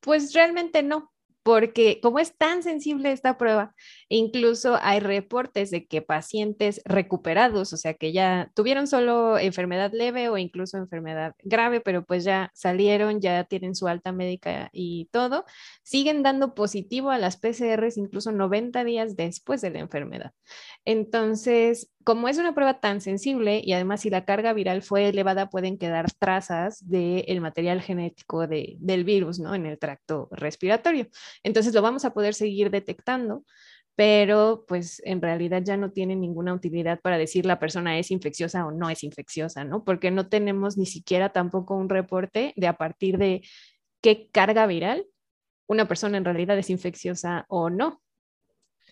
Pues 0.00 0.32
realmente 0.32 0.82
no 0.82 1.13
porque 1.44 2.00
como 2.02 2.18
es 2.18 2.36
tan 2.38 2.62
sensible 2.62 3.12
esta 3.12 3.36
prueba, 3.36 3.74
incluso 4.08 4.78
hay 4.80 4.98
reportes 4.98 5.70
de 5.70 5.86
que 5.86 6.00
pacientes 6.00 6.80
recuperados, 6.86 7.74
o 7.74 7.76
sea, 7.76 7.92
que 7.92 8.12
ya 8.12 8.50
tuvieron 8.54 8.86
solo 8.86 9.38
enfermedad 9.38 9.92
leve 9.92 10.30
o 10.30 10.38
incluso 10.38 10.78
enfermedad 10.78 11.34
grave, 11.42 11.82
pero 11.82 12.02
pues 12.02 12.24
ya 12.24 12.50
salieron, 12.54 13.20
ya 13.20 13.44
tienen 13.44 13.74
su 13.74 13.86
alta 13.88 14.10
médica 14.10 14.70
y 14.72 15.10
todo, 15.12 15.44
siguen 15.82 16.22
dando 16.22 16.54
positivo 16.54 17.10
a 17.10 17.18
las 17.18 17.36
PCRs 17.36 17.98
incluso 17.98 18.32
90 18.32 18.82
días 18.82 19.14
después 19.14 19.60
de 19.60 19.70
la 19.70 19.80
enfermedad. 19.80 20.32
Entonces, 20.86 21.90
como 22.04 22.28
es 22.28 22.38
una 22.38 22.54
prueba 22.54 22.80
tan 22.80 23.00
sensible 23.00 23.60
y 23.64 23.72
además 23.72 24.02
si 24.02 24.10
la 24.10 24.24
carga 24.24 24.52
viral 24.52 24.82
fue 24.82 25.08
elevada, 25.08 25.50
pueden 25.50 25.78
quedar 25.78 26.12
trazas 26.12 26.86
del 26.88 27.40
material 27.40 27.80
genético 27.80 28.46
del 28.46 29.04
virus, 29.04 29.38
¿no? 29.40 29.54
En 29.54 29.66
el 29.66 29.78
tracto 29.78 30.28
respiratorio. 30.30 31.08
Entonces 31.42 31.74
lo 31.74 31.82
vamos 31.82 32.04
a 32.04 32.12
poder 32.12 32.34
seguir 32.34 32.70
detectando, 32.70 33.44
pero 33.96 34.64
pues 34.68 35.00
en 35.04 35.22
realidad 35.22 35.62
ya 35.64 35.76
no 35.76 35.90
tiene 35.92 36.14
ninguna 36.16 36.52
utilidad 36.52 37.00
para 37.00 37.16
decir 37.16 37.46
la 37.46 37.58
persona 37.58 37.98
es 37.98 38.10
infecciosa 38.10 38.66
o 38.66 38.70
no 38.70 38.90
es 38.90 39.02
infecciosa, 39.02 39.64
¿no? 39.64 39.84
Porque 39.84 40.10
no 40.10 40.28
tenemos 40.28 40.76
ni 40.76 40.86
siquiera 40.86 41.30
tampoco 41.30 41.74
un 41.74 41.88
reporte 41.88 42.52
de 42.56 42.66
a 42.66 42.76
partir 42.76 43.18
de 43.18 43.42
qué 44.00 44.28
carga 44.30 44.66
viral 44.66 45.06
una 45.66 45.88
persona 45.88 46.18
en 46.18 46.24
realidad 46.24 46.58
es 46.58 46.68
infecciosa 46.70 47.46
o 47.48 47.70
no. 47.70 48.02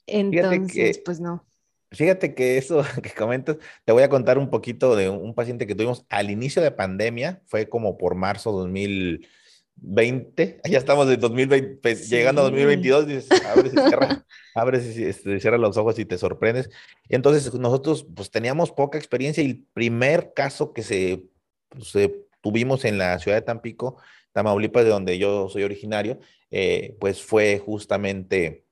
Entonces, 0.07 1.03
pues 1.05 1.21
no. 1.21 1.45
Fíjate 1.93 2.35
que 2.35 2.59
eso 2.59 2.83
que 3.03 3.11
comentas, 3.11 3.57
te 3.85 3.93
voy 3.93 4.03
a 4.03 4.09
contar 4.09 4.39
un 4.39 4.51
poquito 4.51 4.97
de 4.97 5.09
un 5.09 5.35
paciente 5.35 5.67
que 5.67 5.75
tuvimos 5.75 6.05
al 6.09 6.31
inicio 6.31 6.63
de 6.63 6.71
pandemia, 6.71 7.43
fue 7.47 7.69
como 7.69 7.99
por 7.99 8.15
marzo 8.15 8.53
2020, 8.53 10.61
ya 10.69 10.79
estamos 10.79 11.09
de 11.09 11.17
2020, 11.17 11.79
pues, 11.83 12.09
llegando 12.09 12.41
a 12.41 12.45
2022, 12.45 13.07
dices, 13.07 13.45
abre 13.45 13.69
y 13.69 13.71
cierra, 13.71 14.25
abres 14.55 14.97
y 14.97 15.05
este, 15.05 15.41
cierra 15.41 15.59
los 15.59 15.77
ojos 15.77 15.99
y 15.99 16.05
te 16.05 16.19
sorprendes. 16.19 16.71
Entonces 17.09 17.53
nosotros 17.55 18.07
pues 18.15 18.31
teníamos 18.31 18.73
poca 18.73 18.99
experiencia 18.99 19.43
y 19.43 19.47
el 19.47 19.65
primer 19.73 20.33
caso 20.35 20.73
que 20.73 20.83
se, 20.83 21.25
pues, 21.69 21.93
tuvimos 22.41 22.85
en 22.85 22.99
la 22.99 23.19
ciudad 23.19 23.37
de 23.37 23.43
Tampico, 23.43 23.99
Tamaulipas, 24.33 24.85
de 24.85 24.91
donde 24.91 25.19
yo 25.19 25.49
soy 25.49 25.63
originario, 25.63 26.19
eh, 26.51 26.97
pues 27.01 27.23
fue 27.23 27.59
justamente 27.59 28.65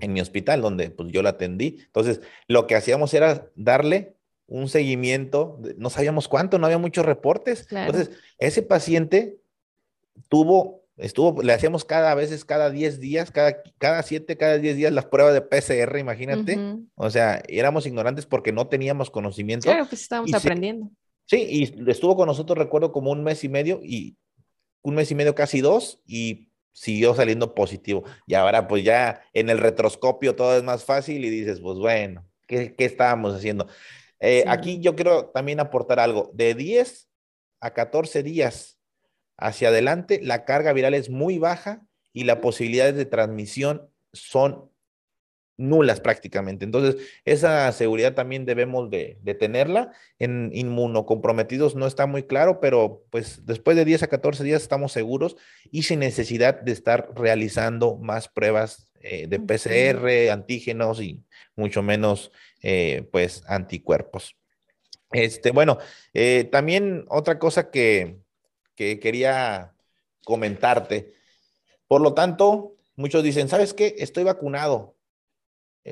en 0.00 0.12
mi 0.12 0.20
hospital, 0.20 0.62
donde 0.62 0.90
pues 0.90 1.10
yo 1.10 1.22
la 1.22 1.30
atendí. 1.30 1.78
Entonces, 1.86 2.20
lo 2.46 2.66
que 2.66 2.74
hacíamos 2.74 3.14
era 3.14 3.48
darle 3.54 4.16
un 4.46 4.68
seguimiento, 4.68 5.60
no 5.76 5.90
sabíamos 5.90 6.26
cuánto, 6.26 6.58
no 6.58 6.66
había 6.66 6.78
muchos 6.78 7.04
reportes. 7.04 7.66
Entonces, 7.70 8.10
ese 8.38 8.62
paciente 8.62 9.38
tuvo, 10.28 10.84
estuvo, 10.96 11.42
le 11.42 11.52
hacíamos 11.52 11.84
cada 11.84 12.14
veces, 12.14 12.46
cada 12.46 12.70
10 12.70 12.98
días, 12.98 13.30
cada, 13.30 13.62
cada 13.76 14.02
7, 14.02 14.36
cada 14.38 14.56
10 14.56 14.76
días 14.76 14.92
las 14.92 15.04
pruebas 15.04 15.34
de 15.34 15.42
PCR, 15.42 15.98
imagínate. 15.98 16.58
O 16.94 17.10
sea, 17.10 17.42
éramos 17.46 17.86
ignorantes 17.86 18.24
porque 18.24 18.52
no 18.52 18.68
teníamos 18.68 19.10
conocimiento. 19.10 19.68
Claro, 19.68 19.86
pues 19.86 20.02
estábamos 20.02 20.32
aprendiendo. 20.32 20.90
sí, 21.26 21.46
y 21.46 21.90
estuvo 21.90 22.16
con 22.16 22.26
nosotros, 22.26 22.56
recuerdo, 22.56 22.90
como 22.90 23.10
un 23.10 23.22
mes 23.22 23.44
y 23.44 23.50
medio 23.50 23.80
y 23.82 24.16
un 24.80 24.94
mes 24.94 25.10
y 25.10 25.14
medio, 25.14 25.34
casi 25.34 25.60
dos, 25.60 26.00
y 26.06 26.47
siguió 26.78 27.12
saliendo 27.14 27.54
positivo. 27.54 28.04
Y 28.26 28.34
ahora 28.34 28.68
pues 28.68 28.84
ya 28.84 29.22
en 29.32 29.50
el 29.50 29.58
retroscopio 29.58 30.36
todo 30.36 30.56
es 30.56 30.62
más 30.62 30.84
fácil 30.84 31.24
y 31.24 31.30
dices, 31.30 31.60
pues 31.60 31.78
bueno, 31.78 32.24
¿qué, 32.46 32.74
estábamos 32.78 33.34
haciendo? 33.34 33.66
Eh, 34.20 34.44
aquí 34.46 34.80
yo 34.80 34.94
quiero 34.94 35.26
también 35.30 35.58
aportar 35.58 35.98
algo. 35.98 36.30
De 36.34 36.54
10 36.54 37.08
a 37.60 37.74
14 37.74 38.22
días 38.22 38.78
hacia 39.36 39.68
adelante, 39.68 40.20
la 40.22 40.44
carga 40.44 40.72
viral 40.72 40.94
es 40.94 41.10
muy 41.10 41.38
baja 41.38 41.82
y 42.12 42.24
las 42.24 42.36
posibilidades 42.36 42.94
de 42.94 43.06
transmisión 43.06 43.90
son 44.12 44.70
nulas 45.58 46.00
prácticamente. 46.00 46.64
Entonces, 46.64 46.96
esa 47.24 47.70
seguridad 47.72 48.14
también 48.14 48.46
debemos 48.46 48.88
de, 48.90 49.18
tenerla. 49.38 49.92
En 50.18 50.50
inmunocomprometidos 50.54 51.74
no 51.74 51.86
está 51.86 52.06
muy 52.06 52.22
claro, 52.22 52.60
pero 52.60 53.04
pues 53.10 53.44
después 53.44 53.76
de 53.76 53.84
10 53.84 54.04
a 54.04 54.06
14 54.06 54.44
días 54.44 54.62
estamos 54.62 54.92
seguros 54.92 55.36
y 55.70 55.82
sin 55.82 55.98
necesidad 55.98 56.60
de 56.60 56.72
estar 56.72 57.10
realizando 57.14 57.96
más 57.96 58.28
pruebas 58.28 58.88
eh, 59.00 59.26
de 59.26 59.38
PCR, 59.40 60.30
antígenos 60.32 61.02
y 61.02 61.22
mucho 61.56 61.82
menos 61.82 62.32
eh, 62.62 63.06
pues 63.12 63.42
anticuerpos. 63.46 64.36
Este, 65.12 65.50
bueno, 65.50 65.78
eh, 66.14 66.48
también 66.50 67.04
otra 67.08 67.38
cosa 67.38 67.70
que, 67.70 68.18
que 68.74 69.00
quería 69.00 69.74
comentarte. 70.24 71.14
Por 71.88 72.00
lo 72.02 72.14
tanto, 72.14 72.76
muchos 72.96 73.22
dicen, 73.22 73.48
¿sabes 73.48 73.72
qué? 73.72 73.96
Estoy 73.98 74.24
vacunado, 74.24 74.97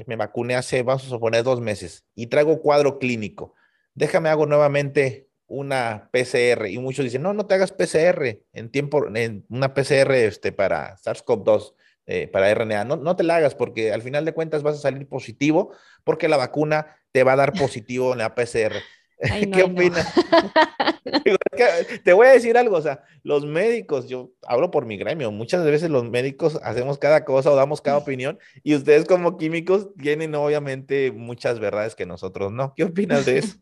me 0.07 0.17
vacuné 0.17 0.55
hace, 0.55 0.83
vamos 0.83 1.05
a 1.05 1.09
suponer, 1.09 1.43
dos 1.43 1.61
meses 1.61 2.05
y 2.15 2.27
traigo 2.27 2.61
cuadro 2.61 2.99
clínico. 2.99 3.55
Déjame 3.95 4.29
hago 4.29 4.47
nuevamente 4.47 5.29
una 5.47 6.11
PCR 6.13 6.67
y 6.69 6.79
muchos 6.79 7.05
dicen, 7.05 7.23
no, 7.23 7.33
no 7.33 7.47
te 7.47 7.55
hagas 7.55 7.73
PCR 7.73 8.43
en 8.53 8.71
tiempo, 8.71 9.07
en 9.15 9.45
una 9.49 9.75
PCR 9.75 10.13
este, 10.13 10.53
para 10.53 10.97
SARS-CoV-2, 10.97 11.75
eh, 12.07 12.29
para 12.29 12.51
RNA, 12.51 12.85
no, 12.85 12.97
no 12.97 13.17
te 13.17 13.25
la 13.25 13.37
hagas 13.37 13.55
porque 13.55 13.93
al 13.93 14.03
final 14.03 14.25
de 14.25 14.33
cuentas 14.33 14.63
vas 14.63 14.77
a 14.77 14.81
salir 14.81 15.09
positivo 15.09 15.73
porque 16.05 16.29
la 16.29 16.37
vacuna 16.37 16.97
te 17.11 17.25
va 17.25 17.33
a 17.33 17.37
dar 17.37 17.53
positivo 17.53 18.13
en 18.13 18.19
la 18.19 18.35
PCR. 18.35 18.77
¿Qué 19.53 19.63
opinas? 19.63 20.13
te 22.05 22.13
voy 22.13 22.27
a 22.27 22.33
decir 22.33 22.57
algo, 22.57 22.77
o 22.77 22.83
sea, 22.83 23.03
los 23.23 23.47
médicos, 23.47 24.09
yo 24.09 24.33
hablo 24.47 24.71
por 24.71 24.87
mi 24.87 24.97
gremio, 24.97 25.31
muchas 25.31 25.65
veces 25.65 25.91
los 25.91 26.05
médicos 26.05 26.59
hacemos 26.63 26.99
cada 26.99 27.25
cosa 27.25 27.51
o 27.51 27.57
damos 27.57 27.81
cada 27.81 27.99
opinión 27.99 28.39
y 28.63 28.75
ustedes 28.75 29.05
como 29.07 29.37
químicos 29.37 29.89
tienen 29.95 30.35
obviamente 30.35 31.13
muchas 31.13 31.59
verdades 31.59 31.95
que 31.95 32.07
nosotros 32.07 32.53
no. 32.53 32.75
¿Qué 32.75 32.85
opinas 32.85 33.27
de 33.27 33.39
eso? 33.39 33.57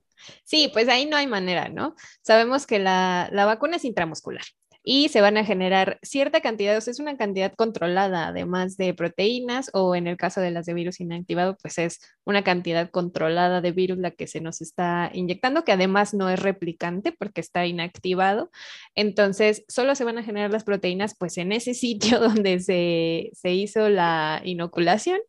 Sí, 0.45 0.71
pues 0.73 0.89
ahí 0.89 1.07
no 1.07 1.17
hay 1.17 1.27
manera, 1.27 1.69
¿no? 1.69 1.95
Sabemos 2.23 2.67
que 2.67 2.79
la, 2.79 3.29
la 3.31 3.45
vacuna 3.45 3.77
es 3.77 3.85
intramuscular 3.85 4.45
y 4.87 5.09
se 5.09 5.23
van 5.23 5.39
a 5.39 5.47
generar 5.47 5.99
cierta 6.03 6.43
cantidad, 6.43 6.77
o 6.77 6.81
sea, 6.83 6.91
es 6.91 7.01
una 7.01 7.17
cantidad 7.17 7.55
controlada, 7.55 8.29
además 8.29 8.77
de 8.77 8.93
proteínas, 8.93 9.71
o 9.73 9.95
en 9.97 10.07
el 10.07 10.19
caso 10.19 10.43
de 10.43 10.51
las 10.51 10.67
de 10.67 10.75
virus 10.75 11.01
inactivado, 11.01 11.57
pues 11.63 11.79
es 11.79 12.01
una 12.25 12.45
cantidad 12.45 12.91
controlada 12.91 13.63
de 13.63 13.73
virus 13.73 13.97
la 13.97 14.11
que 14.11 14.27
se 14.27 14.43
nos 14.43 14.61
está 14.61 15.11
inyectando, 15.15 15.65
que 15.65 15.73
además 15.73 16.13
no 16.13 16.29
es 16.29 16.39
replicante 16.39 17.13
porque 17.13 17.41
está 17.41 17.65
inactivado. 17.67 18.51
Entonces, 18.95 19.65
solo 19.69 19.95
se 19.95 20.05
van 20.05 20.19
a 20.19 20.23
generar 20.23 20.51
las 20.51 20.65
proteínas, 20.65 21.17
pues 21.19 21.39
en 21.39 21.53
ese 21.53 21.73
sitio 21.75 22.21
donde 22.21 22.61
se, 22.61 23.31
se 23.33 23.53
hizo 23.55 23.89
la 23.89 24.43
inoculación. 24.45 25.21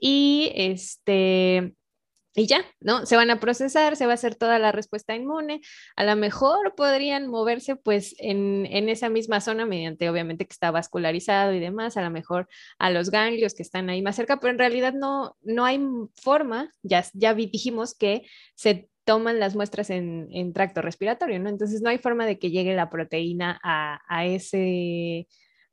Y 0.00 0.52
este, 0.54 1.74
y 2.34 2.46
ya, 2.46 2.64
¿no? 2.80 3.06
Se 3.06 3.16
van 3.16 3.30
a 3.30 3.40
procesar, 3.40 3.96
se 3.96 4.06
va 4.06 4.12
a 4.12 4.14
hacer 4.14 4.34
toda 4.34 4.58
la 4.58 4.70
respuesta 4.70 5.16
inmune. 5.16 5.60
A 5.96 6.04
lo 6.04 6.14
mejor 6.16 6.74
podrían 6.76 7.26
moverse 7.26 7.76
pues 7.76 8.14
en, 8.18 8.66
esa 8.88 9.08
misma 9.08 9.40
zona 9.40 9.66
mediante 9.66 10.08
obviamente 10.08 10.46
que 10.46 10.52
está 10.52 10.70
vascularizado 10.70 11.52
y 11.52 11.60
demás, 11.60 11.96
a 11.96 12.02
lo 12.02 12.10
mejor 12.10 12.48
a 12.78 12.90
los 12.90 13.10
ganglios 13.10 13.54
que 13.54 13.62
están 13.62 13.90
ahí 13.90 14.02
más 14.02 14.16
cerca, 14.16 14.38
pero 14.38 14.52
en 14.52 14.58
realidad 14.58 14.94
no, 14.94 15.36
no 15.42 15.64
hay 15.64 15.80
forma, 16.22 16.72
ya, 16.82 17.04
ya 17.14 17.34
dijimos 17.34 17.94
que 17.94 18.22
se 18.54 18.88
toman 19.04 19.40
las 19.40 19.56
muestras 19.56 19.90
en, 19.90 20.52
tracto 20.52 20.82
respiratorio, 20.82 21.40
¿no? 21.40 21.48
Entonces 21.48 21.80
no 21.82 21.90
hay 21.90 21.98
forma 21.98 22.26
de 22.26 22.38
que 22.38 22.50
llegue 22.50 22.74
la 22.74 22.90
proteína 22.90 23.58
a, 23.64 24.00
a 24.06 24.26
ese 24.26 25.26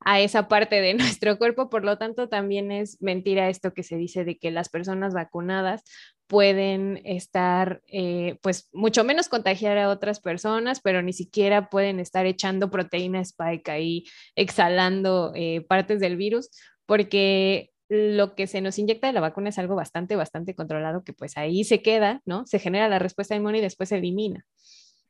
a 0.06 0.22
esa 0.22 0.48
parte 0.48 0.80
de 0.80 0.94
nuestro 1.20 1.38
cuerpo. 1.38 1.70
Por 1.70 1.84
lo 1.84 1.98
tanto, 1.98 2.30
también 2.30 2.72
es 2.72 3.02
mentira 3.02 3.50
esto 3.50 3.74
que 3.74 3.84
se 3.84 3.98
dice 3.98 4.24
de 4.24 4.38
que 4.38 4.52
las 4.52 4.70
personas 4.70 5.14
vacunadas 5.14 5.84
pueden 6.28 7.02
estar, 7.06 7.82
eh, 7.88 8.38
pues, 8.42 8.70
mucho 8.74 9.04
menos 9.04 9.30
contagiar 9.30 9.78
a 9.78 9.90
otras 9.90 10.20
personas, 10.20 10.80
pero 10.82 11.02
ni 11.02 11.14
siquiera 11.14 11.70
pueden 11.70 12.00
estar 12.00 12.26
echando 12.26 12.72
proteína 12.72 13.22
spike 13.22 13.70
ahí, 13.70 14.06
exhalando 14.36 15.32
eh, 15.36 15.62
partes 15.68 16.00
del 16.00 16.18
virus, 16.18 16.50
porque 16.86 17.72
lo 17.88 18.36
que 18.36 18.48
se 18.48 18.62
nos 18.62 18.80
inyecta 18.80 19.08
de 19.08 19.14
la 19.14 19.22
vacuna 19.22 19.50
es 19.50 19.60
algo 19.60 19.76
bastante, 19.76 20.16
bastante 20.16 20.56
controlado, 20.56 21.04
que 21.04 21.14
pues 21.14 21.38
ahí 21.38 21.64
se 21.64 21.82
queda, 21.82 22.22
¿no? 22.26 22.46
Se 22.48 22.60
genera 22.60 22.90
la 22.90 23.00
respuesta 23.00 23.36
inmune 23.36 23.60
y 23.60 23.62
después 23.62 23.90
se 23.90 23.98
elimina. 23.98 24.46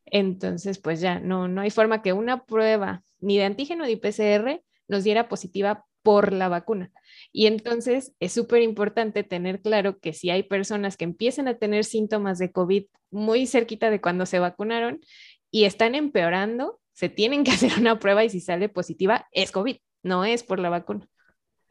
Entonces, 0.05 0.79
pues 0.79 1.01
ya, 1.01 1.19
no, 1.19 1.47
no 1.47 1.61
hay 1.61 1.71
forma 1.71 2.01
que 2.01 2.13
una 2.13 2.45
prueba 2.45 3.03
ni 3.19 3.37
de 3.37 3.45
antígeno 3.45 3.85
ni 3.85 3.95
PCR 3.95 4.61
nos 4.87 5.03
diera 5.03 5.29
positiva 5.29 5.85
por 6.05 6.33
la 6.33 6.49
vacuna. 6.49 6.91
Y 7.31 7.47
entonces 7.47 8.13
es 8.19 8.31
súper 8.31 8.61
importante 8.61 9.23
tener 9.23 9.59
claro 9.59 9.97
que 9.97 10.13
si 10.13 10.29
hay 10.29 10.43
personas 10.43 10.97
que 10.97 11.03
empiezan 11.03 11.47
a 11.47 11.57
tener 11.57 11.83
síntomas 11.83 12.37
de 12.37 12.51
COVID 12.51 12.85
muy 13.09 13.47
cerquita 13.47 13.89
de 13.89 13.99
cuando 13.99 14.27
se 14.27 14.37
vacunaron 14.37 15.01
y 15.49 15.63
están 15.63 15.95
empeorando, 15.95 16.79
se 16.93 17.09
tienen 17.09 17.43
que 17.43 17.51
hacer 17.53 17.71
una 17.79 17.97
prueba 17.97 18.23
y 18.23 18.29
si 18.29 18.39
sale 18.39 18.69
positiva 18.69 19.27
es 19.31 19.51
COVID, 19.51 19.77
no 20.03 20.25
es 20.25 20.43
por 20.43 20.59
la 20.59 20.69
vacuna. 20.69 21.09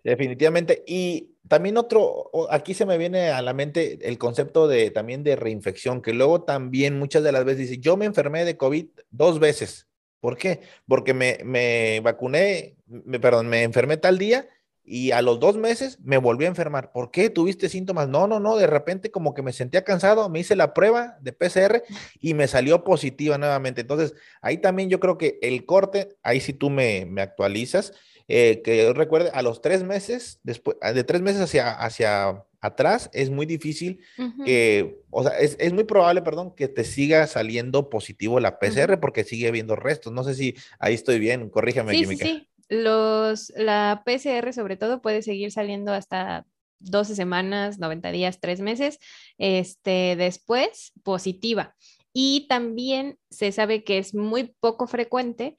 Definitivamente. 0.02 0.82
Y 0.84 1.36
también 1.46 1.76
otro, 1.76 2.28
aquí 2.50 2.74
se 2.74 2.86
me 2.86 2.98
viene 2.98 3.28
a 3.28 3.40
la 3.40 3.54
mente 3.54 4.00
el 4.02 4.18
concepto 4.18 4.66
de 4.66 4.90
también 4.90 5.22
de 5.22 5.36
reinfección, 5.36 6.02
que 6.02 6.12
luego 6.12 6.42
también 6.42 6.98
muchas 6.98 7.22
de 7.22 7.30
las 7.30 7.44
veces 7.44 7.68
dice, 7.68 7.80
yo 7.80 7.96
me 7.96 8.06
enfermé 8.06 8.44
de 8.44 8.56
COVID 8.56 8.86
dos 9.10 9.38
veces 9.38 9.86
¿Por 10.24 10.38
qué? 10.38 10.62
Porque 10.88 11.12
me, 11.12 12.00
vacuné, 12.00 12.76
me, 12.86 13.20
perdón, 13.20 13.46
me 13.46 13.62
enfermé 13.62 13.98
tal 13.98 14.16
día 14.16 14.48
y 14.82 15.10
a 15.10 15.20
los 15.20 15.38
dos 15.38 15.58
meses 15.58 16.00
me 16.00 16.16
volví 16.16 16.46
a 16.46 16.48
enfermar. 16.48 16.92
¿Por 16.92 17.10
qué? 17.10 17.28
¿Tuviste 17.28 17.68
síntomas? 17.68 18.08
No, 18.08 18.26
no, 18.26 18.40
no, 18.40 18.56
de 18.56 18.66
repente 18.66 19.10
como 19.10 19.34
que 19.34 19.42
me 19.42 19.52
sentía 19.52 19.84
cansado, 19.84 20.30
me 20.30 20.40
hice 20.40 20.56
la 20.56 20.72
prueba 20.72 21.18
de 21.20 21.34
PCR 21.34 21.82
y 22.20 22.32
me 22.32 22.48
salió 22.48 22.84
positiva 22.84 23.36
nuevamente. 23.36 23.82
Entonces, 23.82 24.14
ahí 24.40 24.56
también 24.56 24.88
yo 24.88 24.98
creo 24.98 25.18
que 25.18 25.38
el 25.42 25.66
corte, 25.66 26.16
ahí 26.22 26.40
sí 26.40 26.54
tú 26.54 26.70
me, 26.70 27.04
me 27.04 27.20
actualizas, 27.20 27.92
eh, 28.28 28.62
que 28.64 28.92
recuerde, 28.92 29.30
a 29.34 29.42
los 29.42 29.60
tres 29.60 29.82
meses, 29.82 30.40
después, 30.42 30.76
de 30.80 31.04
tres 31.04 31.20
meses 31.20 31.42
hacia, 31.42 31.72
hacia 31.72 32.44
atrás, 32.60 33.10
es 33.12 33.30
muy 33.30 33.44
difícil 33.44 34.00
que, 34.44 35.02
o 35.10 35.22
sea, 35.22 35.38
es, 35.38 35.56
es, 35.60 35.72
muy 35.74 35.84
probable, 35.84 36.22
perdón, 36.22 36.54
que 36.54 36.68
te 36.68 36.84
siga 36.84 37.26
saliendo 37.26 37.90
positivo 37.90 38.40
la 38.40 38.58
PCR 38.58 38.98
porque 39.00 39.24
sigue 39.24 39.48
habiendo 39.48 39.76
restos. 39.76 40.12
No 40.12 40.24
sé 40.24 40.34
si 40.34 40.54
ahí 40.78 40.94
estoy 40.94 41.18
bien, 41.18 41.50
corrígeme, 41.50 41.92
sí, 41.92 42.06
Sí, 42.06 42.16
sí. 42.16 42.48
Los, 42.70 43.52
la 43.56 44.02
PCR 44.06 44.54
sobre 44.54 44.78
todo 44.78 45.02
puede 45.02 45.20
seguir 45.20 45.52
saliendo 45.52 45.92
hasta 45.92 46.46
12 46.80 47.14
semanas, 47.14 47.78
90 47.78 48.10
días, 48.10 48.40
3 48.40 48.60
meses, 48.60 48.98
este, 49.36 50.16
después 50.16 50.92
positiva. 51.02 51.74
Y 52.14 52.46
también 52.48 53.18
se 53.28 53.50
sabe 53.52 53.84
que 53.84 53.98
es 53.98 54.14
muy 54.14 54.54
poco 54.60 54.86
frecuente 54.86 55.56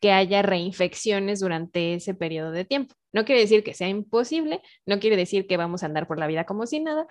que 0.00 0.12
haya 0.12 0.42
reinfecciones 0.42 1.40
durante 1.40 1.94
ese 1.94 2.14
periodo 2.14 2.52
de 2.52 2.64
tiempo. 2.64 2.94
No 3.12 3.24
quiere 3.24 3.40
decir 3.40 3.64
que 3.64 3.74
sea 3.74 3.88
imposible, 3.88 4.60
no 4.86 5.00
quiere 5.00 5.16
decir 5.16 5.46
que 5.46 5.56
vamos 5.56 5.82
a 5.82 5.86
andar 5.86 6.06
por 6.06 6.18
la 6.18 6.26
vida 6.26 6.44
como 6.44 6.66
si 6.66 6.80
nada, 6.80 7.06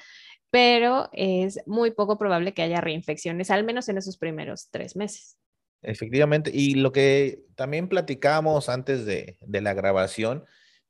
pero 0.50 1.10
es 1.14 1.60
muy 1.66 1.92
poco 1.92 2.18
probable 2.18 2.54
que 2.54 2.62
haya 2.62 2.82
reinfecciones, 2.82 3.52
al 3.52 3.64
menos 3.64 3.90
en 3.90 3.98
esos 3.98 4.18
primeros 4.18 4.70
tres 4.72 4.96
meses. 4.96 5.38
Efectivamente, 5.82 6.52
y 6.54 6.76
lo 6.76 6.92
que 6.92 7.44
también 7.56 7.88
platicábamos 7.88 8.70
antes 8.70 9.06
de, 9.06 9.38
de 9.42 9.62
la 9.62 9.74
grabación, 9.74 10.46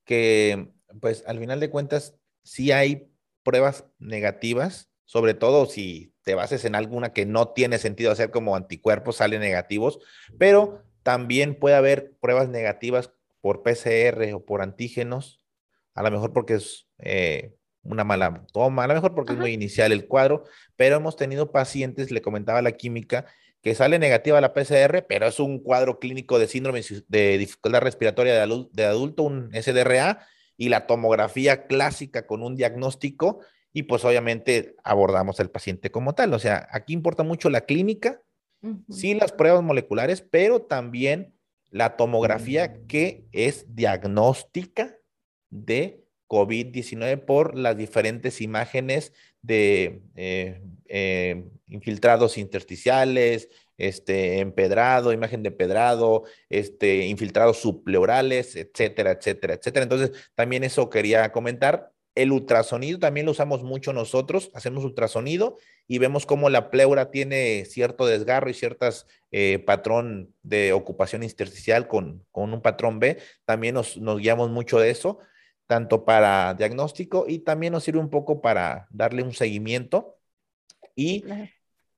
que 0.05 0.69
pues 1.01 1.23
al 1.27 1.39
final 1.39 1.59
de 1.59 1.69
cuentas 1.69 2.15
sí 2.43 2.71
hay 2.71 3.09
pruebas 3.43 3.85
negativas, 3.99 4.89
sobre 5.05 5.33
todo 5.33 5.65
si 5.65 6.13
te 6.23 6.35
bases 6.35 6.65
en 6.65 6.75
alguna 6.75 7.13
que 7.13 7.25
no 7.25 7.49
tiene 7.49 7.77
sentido 7.77 8.11
hacer 8.11 8.31
como 8.31 8.55
anticuerpos, 8.55 9.17
salen 9.17 9.39
negativos, 9.39 9.99
pero 10.37 10.83
también 11.07 11.55
puede 11.55 11.77
haber 11.77 12.17
pruebas 12.19 12.49
negativas 12.49 13.13
por 13.39 13.63
PCR 13.63 14.33
o 14.33 14.43
por 14.43 14.61
antígenos, 14.61 15.39
a 15.93 16.03
lo 16.03 16.11
mejor 16.11 16.33
porque 16.33 16.55
es 16.55 16.89
eh, 16.97 17.55
una 17.81 18.03
mala 18.03 18.45
toma, 18.51 18.83
a 18.83 18.87
lo 18.87 18.93
mejor 18.93 19.15
porque 19.15 19.31
es 19.31 19.39
muy 19.39 19.53
inicial 19.53 19.93
el 19.93 20.05
cuadro, 20.05 20.43
pero 20.75 20.97
hemos 20.97 21.15
tenido 21.15 21.53
pacientes, 21.53 22.11
le 22.11 22.21
comentaba 22.21 22.61
la 22.61 22.73
química, 22.73 23.25
que 23.61 23.73
sale 23.73 23.99
negativa 23.99 24.41
la 24.41 24.53
PCR, 24.53 25.05
pero 25.07 25.27
es 25.27 25.39
un 25.39 25.59
cuadro 25.63 25.97
clínico 25.99 26.39
de 26.39 26.49
síndrome 26.49 26.83
de 27.07 27.37
dificultad 27.37 27.79
respiratoria 27.79 28.45
de, 28.45 28.67
de 28.73 28.83
adulto, 28.83 29.23
un 29.23 29.49
SDRA, 29.53 30.27
y 30.57 30.67
la 30.67 30.87
tomografía 30.87 31.67
clásica 31.67 32.27
con 32.27 32.43
un 32.43 32.57
diagnóstico, 32.57 33.39
y 33.71 33.83
pues 33.83 34.03
obviamente 34.03 34.75
abordamos 34.83 35.39
al 35.39 35.51
paciente 35.51 35.89
como 35.89 36.15
tal. 36.15 36.33
O 36.33 36.39
sea, 36.39 36.67
aquí 36.69 36.91
importa 36.91 37.23
mucho 37.23 37.49
la 37.49 37.61
clínica, 37.61 38.21
Sí, 38.89 39.13
las 39.13 39.31
pruebas 39.31 39.63
moleculares, 39.63 40.21
pero 40.21 40.61
también 40.61 41.33
la 41.69 41.97
tomografía 41.97 42.67
mm. 42.67 42.87
que 42.87 43.25
es 43.31 43.65
diagnóstica 43.75 44.95
de 45.49 46.03
COVID-19 46.27 47.25
por 47.25 47.57
las 47.57 47.77
diferentes 47.77 48.41
imágenes 48.41 49.13
de 49.41 50.01
eh, 50.15 50.61
eh, 50.87 51.45
infiltrados 51.67 52.37
intersticiales, 52.37 53.49
este, 53.77 54.39
empedrado, 54.39 55.13
imagen 55.13 55.43
de 55.43 55.49
empedrado, 55.49 56.23
este, 56.49 57.05
infiltrados 57.05 57.57
subpleurales, 57.57 58.55
etcétera, 58.55 59.11
etcétera, 59.11 59.53
etcétera. 59.53 59.83
Entonces, 59.83 60.11
también 60.35 60.63
eso 60.63 60.89
quería 60.89 61.31
comentar 61.31 61.91
El 62.17 62.31
ultrasonido 62.31 62.97
también 62.97 63.27
lo 63.27 63.31
usamos 63.33 63.61
mucho 63.61 63.93
nosotros, 63.93 64.49
hacemos 64.55 64.83
ultrasonido 64.83 65.59
y 65.87 65.99
vemos 65.99 66.25
cómo 66.25 66.49
la 66.49 66.71
pleura 66.71 67.11
tiene 67.11 67.63
cierto 67.65 68.07
desgarro 68.07 68.49
y 68.49 68.55
ciertas 68.55 69.05
eh, 69.31 69.59
patrón 69.59 70.33
de 70.41 70.73
ocupación 70.73 71.21
intersticial 71.21 71.87
con, 71.87 72.25
con, 72.31 72.51
un 72.55 72.63
patrón 72.63 72.99
B. 72.99 73.19
También 73.45 73.75
nos, 73.75 73.97
nos 73.97 74.17
guiamos 74.17 74.49
mucho 74.49 74.79
de 74.79 74.89
eso, 74.89 75.19
tanto 75.67 76.05
para 76.05 76.55
diagnóstico 76.55 77.25
y 77.27 77.37
también 77.37 77.73
nos 77.73 77.83
sirve 77.83 77.99
un 77.99 78.09
poco 78.09 78.41
para 78.41 78.87
darle 78.89 79.21
un 79.21 79.33
seguimiento. 79.33 80.17
Y 80.95 81.23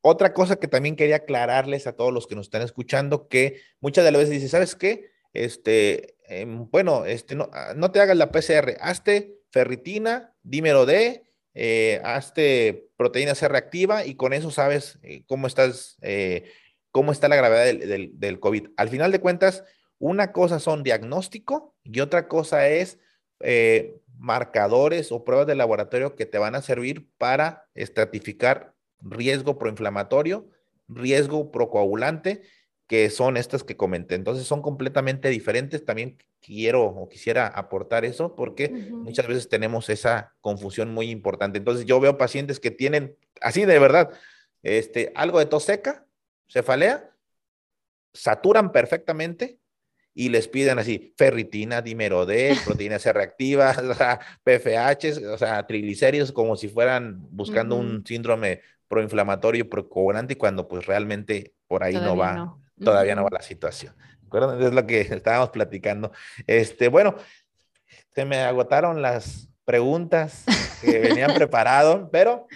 otra 0.01 0.33
cosa 0.33 0.57
que 0.57 0.67
también 0.67 0.97
quería 0.97 1.15
aclararles 1.15 1.87
a 1.87 1.93
todos 1.93 2.13
los 2.13 2.27
que 2.27 2.35
nos 2.35 2.47
están 2.47 2.61
escuchando, 2.61 3.29
que 3.29 3.61
muchas 3.79 4.03
de 4.03 4.11
las 4.11 4.19
veces 4.19 4.33
dicen, 4.33 4.49
¿sabes 4.49 4.75
qué? 4.75 5.11
Este, 5.31 6.17
em, 6.27 6.69
bueno, 6.69 7.05
este, 7.05 7.35
no, 7.35 7.49
ah, 7.53 7.73
no, 7.73 7.89
te 7.91 8.01
hagas 8.01 8.17
la 8.17 8.33
PCR, 8.33 8.75
hazte 8.81 9.38
ferritina, 9.51 10.33
dímelo 10.43 10.85
D, 10.85 11.23
eh, 11.53 12.01
hazte 12.03 12.89
proteína 12.95 13.35
C 13.35 13.47
reactiva 13.47 14.05
y 14.05 14.15
con 14.15 14.33
eso 14.33 14.51
sabes 14.51 14.99
eh, 15.03 15.23
cómo 15.27 15.47
estás, 15.47 15.97
eh, 16.01 16.49
cómo 16.91 17.11
está 17.11 17.27
la 17.27 17.35
gravedad 17.35 17.65
del, 17.65 18.11
del, 18.19 18.39
COVID. 18.39 18.67
Al 18.77 18.89
final 18.89 19.11
de 19.11 19.19
cuentas, 19.19 19.63
una 19.97 20.31
cosa 20.31 20.59
son 20.59 20.83
diagnóstico 20.83 21.75
y 21.83 21.99
otra 21.99 22.27
cosa 22.27 22.67
es 22.67 22.99
marcadores 24.17 25.13
o 25.13 25.23
pruebas 25.23 25.47
de 25.47 25.55
laboratorio 25.55 26.15
que 26.15 26.25
te 26.25 26.37
van 26.37 26.55
a 26.55 26.61
servir 26.61 27.09
para 27.17 27.69
estratificar 27.73 28.73
riesgo 29.01 29.57
proinflamatorio, 29.57 30.49
riesgo 30.89 31.51
procoagulante, 31.51 32.41
que 32.89 33.11
son 33.11 33.37
estas 33.37 33.63
que 33.63 33.77
comenté. 33.77 34.15
Entonces 34.15 34.47
son 34.47 34.63
completamente 34.63 35.29
diferentes. 35.29 35.85
También 35.85 36.17
quiero 36.41 36.85
o 36.85 37.07
quisiera 37.07 37.45
aportar 37.45 38.03
eso 38.03 38.35
porque 38.35 38.67
muchas 38.69 39.27
veces 39.27 39.47
tenemos 39.47 39.89
esa 39.89 40.33
confusión 40.41 40.91
muy 40.91 41.11
importante. 41.11 41.59
Entonces 41.59 41.85
yo 41.85 41.99
veo 41.99 42.17
pacientes 42.17 42.59
que 42.59 42.71
tienen, 42.71 43.15
así 43.41 43.63
de 43.63 43.77
verdad, 43.77 44.09
este, 44.63 45.11
algo 45.13 45.37
de 45.37 45.45
tos 45.45 45.65
seca, 45.65 46.07
cefalea, 46.47 47.15
saturan 48.11 48.71
perfectamente 48.71 49.59
y 50.15 50.29
les 50.29 50.47
piden 50.47 50.79
así 50.79 51.13
ferritina, 51.15 51.83
dímero 51.83 52.25
D, 52.25 52.57
proteína 52.65 52.97
C 52.97 53.13
reactiva, 53.13 53.69
o 53.87 53.93
sea, 53.93 54.19
PFH, 54.43 55.27
o 55.27 55.37
sea, 55.37 55.67
triglicéridos, 55.67 56.31
como 56.31 56.55
si 56.55 56.67
fueran 56.67 57.27
buscando 57.29 57.75
un 57.75 58.03
síndrome 58.03 58.61
proinflamatorio, 58.87 59.69
procoagulante, 59.69 60.39
cuando 60.39 60.67
pues 60.67 60.87
realmente 60.87 61.53
por 61.67 61.83
ahí 61.83 61.93
no 61.93 62.17
va, 62.17 62.57
todavía 62.83 63.15
no 63.15 63.23
va 63.23 63.29
la 63.31 63.41
situación. 63.41 63.95
¿De 64.31 64.65
Es 64.67 64.73
lo 64.73 64.85
que 64.85 65.01
estábamos 65.11 65.49
platicando. 65.49 66.11
Este, 66.47 66.87
bueno, 66.87 67.15
se 68.13 68.25
me 68.25 68.41
agotaron 68.41 69.01
las 69.01 69.49
preguntas 69.65 70.45
que 70.81 70.99
venían 70.99 71.33
preparado, 71.33 72.09
pero 72.11 72.47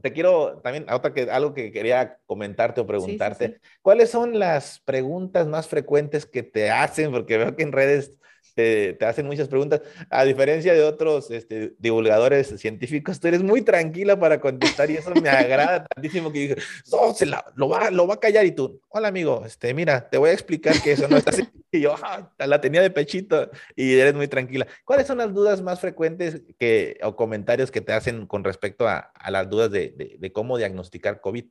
te 0.00 0.12
quiero 0.12 0.60
también, 0.62 0.86
otra 0.90 1.14
que, 1.14 1.30
algo 1.30 1.54
que 1.54 1.72
quería 1.72 2.18
comentarte 2.26 2.82
o 2.82 2.86
preguntarte, 2.86 3.58
¿cuáles 3.80 4.10
son 4.10 4.38
las 4.38 4.80
preguntas 4.80 5.46
más 5.46 5.66
frecuentes 5.66 6.26
que 6.26 6.42
te 6.42 6.70
hacen? 6.70 7.10
Porque 7.10 7.38
veo 7.38 7.56
que 7.56 7.62
en 7.62 7.72
redes 7.72 8.18
te, 8.54 8.96
hacen 9.04 9.26
muchas 9.26 9.48
preguntas. 9.48 9.82
A 10.10 10.24
diferencia 10.24 10.72
de 10.72 10.82
otros 10.82 11.30
este, 11.30 11.74
divulgadores 11.78 12.48
científicos, 12.60 13.20
tú 13.20 13.28
eres 13.28 13.42
muy 13.42 13.62
tranquila 13.62 14.18
para 14.18 14.40
contestar 14.40 14.90
y 14.90 14.96
eso 14.96 15.10
me 15.14 15.28
agrada 15.28 15.84
tantísimo 15.94 16.32
que 16.32 16.38
dije, 16.38 16.56
no, 16.90 17.12
se 17.14 17.26
la, 17.26 17.44
lo, 17.56 17.68
va, 17.68 17.90
lo 17.90 18.06
va 18.06 18.14
a 18.14 18.20
callar 18.20 18.46
y 18.46 18.52
tú, 18.52 18.80
hola 18.88 19.08
amigo, 19.08 19.42
este, 19.44 19.74
mira, 19.74 20.08
te 20.08 20.18
voy 20.18 20.30
a 20.30 20.32
explicar 20.32 20.80
que 20.82 20.92
eso 20.92 21.08
no 21.08 21.16
está 21.16 21.30
así. 21.30 21.48
Y 21.74 21.80
yo, 21.80 21.96
ah, 22.04 22.30
la 22.38 22.60
tenía 22.60 22.80
de 22.82 22.90
pechito 22.90 23.50
y 23.74 23.94
eres 23.98 24.14
muy 24.14 24.28
tranquila. 24.28 24.64
¿Cuáles 24.84 25.08
son 25.08 25.18
las 25.18 25.34
dudas 25.34 25.60
más 25.60 25.80
frecuentes 25.80 26.42
que, 26.56 27.00
o 27.02 27.16
comentarios 27.16 27.72
que 27.72 27.80
te 27.80 27.92
hacen 27.92 28.26
con 28.28 28.44
respecto 28.44 28.86
a, 28.86 28.98
a 28.98 29.30
las 29.32 29.50
dudas 29.50 29.72
de, 29.72 29.88
de, 29.90 30.14
de 30.16 30.32
cómo 30.32 30.56
diagnosticar 30.56 31.20
COVID? 31.20 31.46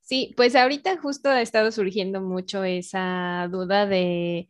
Sí, 0.00 0.32
pues 0.36 0.54
ahorita 0.54 0.96
justo 0.98 1.28
ha 1.28 1.42
estado 1.42 1.72
surgiendo 1.72 2.20
mucho 2.20 2.62
esa 2.62 3.48
duda 3.50 3.86
de 3.86 4.48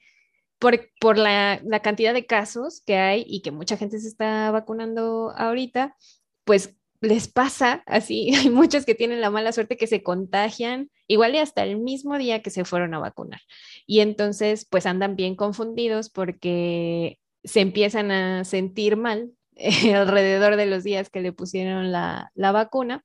por, 1.01 1.18
la, 1.18 1.61
cantidad 1.83 2.14
de 2.14 2.27
casos 2.27 2.83
que 2.87 2.96
hay 2.96 3.25
y 3.27 3.42
que 3.42 3.51
mucha 3.51 3.77
gente 3.77 3.98
se 3.98 4.07
está 4.07 4.51
vacunando 4.53 5.33
ahorita, 5.37 5.96
pues 6.44 6.77
les 7.01 7.27
pasa 7.27 7.83
así, 7.87 8.33
hay 8.37 8.48
muchos 8.48 8.85
que 8.85 8.94
tienen 8.94 9.20
la 9.20 9.31
mala 9.31 9.53
suerte 9.53 9.77
que 9.77 9.88
se 9.88 10.05
contagian 10.05 10.90
igual 11.09 11.35
y 11.35 11.38
hasta 11.38 11.64
el 11.64 11.81
mismo 11.81 12.16
día 12.16 12.42
que 12.42 12.51
se 12.51 12.64
fueron 12.64 12.94
a 12.94 13.01
vacunar. 13.01 13.40
Y 13.87 14.01
entonces 14.01 14.66
pues 14.70 14.87
andan 14.87 15.16
bien 15.16 15.35
confundidos 15.35 16.11
porque 16.11 17.18
se 17.42 17.61
empiezan 17.61 18.12
a 18.12 18.44
sentir 18.44 18.96
mal 18.96 19.33
alrededor 19.94 20.55
de 20.57 20.66
los 20.66 20.85
días 20.85 21.11
que 21.11 21.20
le 21.20 21.33
pusieron 21.33 21.90
la, 21.90 22.31
la 22.35 22.53
vacuna 22.53 23.05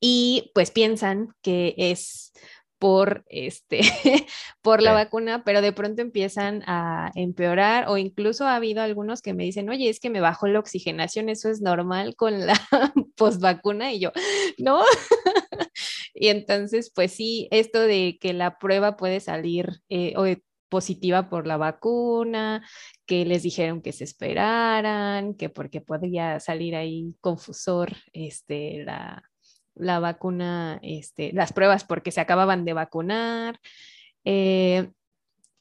y 0.00 0.50
pues 0.54 0.70
piensan 0.70 1.34
que 1.42 1.74
es 1.76 2.32
por, 2.78 3.24
este, 3.28 3.80
por 4.62 4.82
la 4.82 4.92
vacuna, 4.92 5.44
pero 5.44 5.62
de 5.62 5.72
pronto 5.72 6.02
empiezan 6.02 6.62
a 6.66 7.10
empeorar 7.14 7.88
o 7.88 7.96
incluso 7.96 8.46
ha 8.46 8.56
habido 8.56 8.82
algunos 8.82 9.22
que 9.22 9.34
me 9.34 9.44
dicen, 9.44 9.68
oye, 9.70 9.88
es 9.88 10.00
que 10.00 10.10
me 10.10 10.20
bajó 10.20 10.46
la 10.48 10.58
oxigenación, 10.58 11.28
eso 11.28 11.48
es 11.48 11.60
normal 11.60 12.16
con 12.16 12.46
la 12.46 12.54
postvacuna 13.16 13.92
y 13.92 14.00
yo, 14.00 14.12
no. 14.58 14.82
y 16.14 16.28
entonces, 16.28 16.92
pues 16.94 17.12
sí, 17.12 17.48
esto 17.50 17.80
de 17.80 18.18
que 18.20 18.32
la 18.32 18.58
prueba 18.58 18.96
puede 18.96 19.20
salir 19.20 19.80
eh, 19.88 20.14
positiva 20.68 21.28
por 21.28 21.46
la 21.46 21.56
vacuna, 21.56 22.66
que 23.06 23.24
les 23.24 23.44
dijeron 23.44 23.80
que 23.80 23.92
se 23.92 24.04
esperaran, 24.04 25.34
que 25.34 25.48
porque 25.48 25.80
podía 25.80 26.40
salir 26.40 26.74
ahí 26.74 27.14
confusor 27.20 27.92
este, 28.12 28.82
la, 28.84 29.22
la 29.74 30.00
vacuna, 30.00 30.78
este, 30.82 31.32
las 31.32 31.52
pruebas 31.52 31.84
porque 31.84 32.10
se 32.10 32.20
acababan 32.20 32.64
de 32.64 32.72
vacunar, 32.72 33.60
eh, 34.24 34.90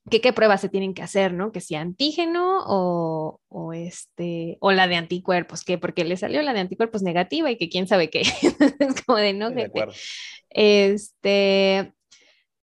que 0.10 0.22
qué 0.22 0.34
pruebas 0.34 0.62
se 0.62 0.70
tienen 0.70 0.94
que 0.94 1.02
hacer, 1.02 1.34
¿no? 1.34 1.52
Que 1.52 1.62
si 1.62 1.76
antígeno 1.76 2.64
o, 2.66 3.40
o, 3.48 3.74
este, 3.74 4.58
o 4.60 4.72
la 4.72 4.88
de 4.88 4.96
anticuerpos, 4.96 5.64
que 5.64 5.78
porque 5.78 6.04
le 6.04 6.18
salió 6.18 6.42
la 6.42 6.54
de 6.54 6.60
anticuerpos 6.60 7.04
negativa 7.04 7.50
y 7.50 7.58
que 7.58 7.70
quién 7.70 7.88
sabe 7.88 8.10
qué. 8.10 8.22
es 8.80 9.02
como 9.06 9.18
de 9.18 9.34
no. 9.34 9.50
de 9.50 9.72
este, 10.50 11.94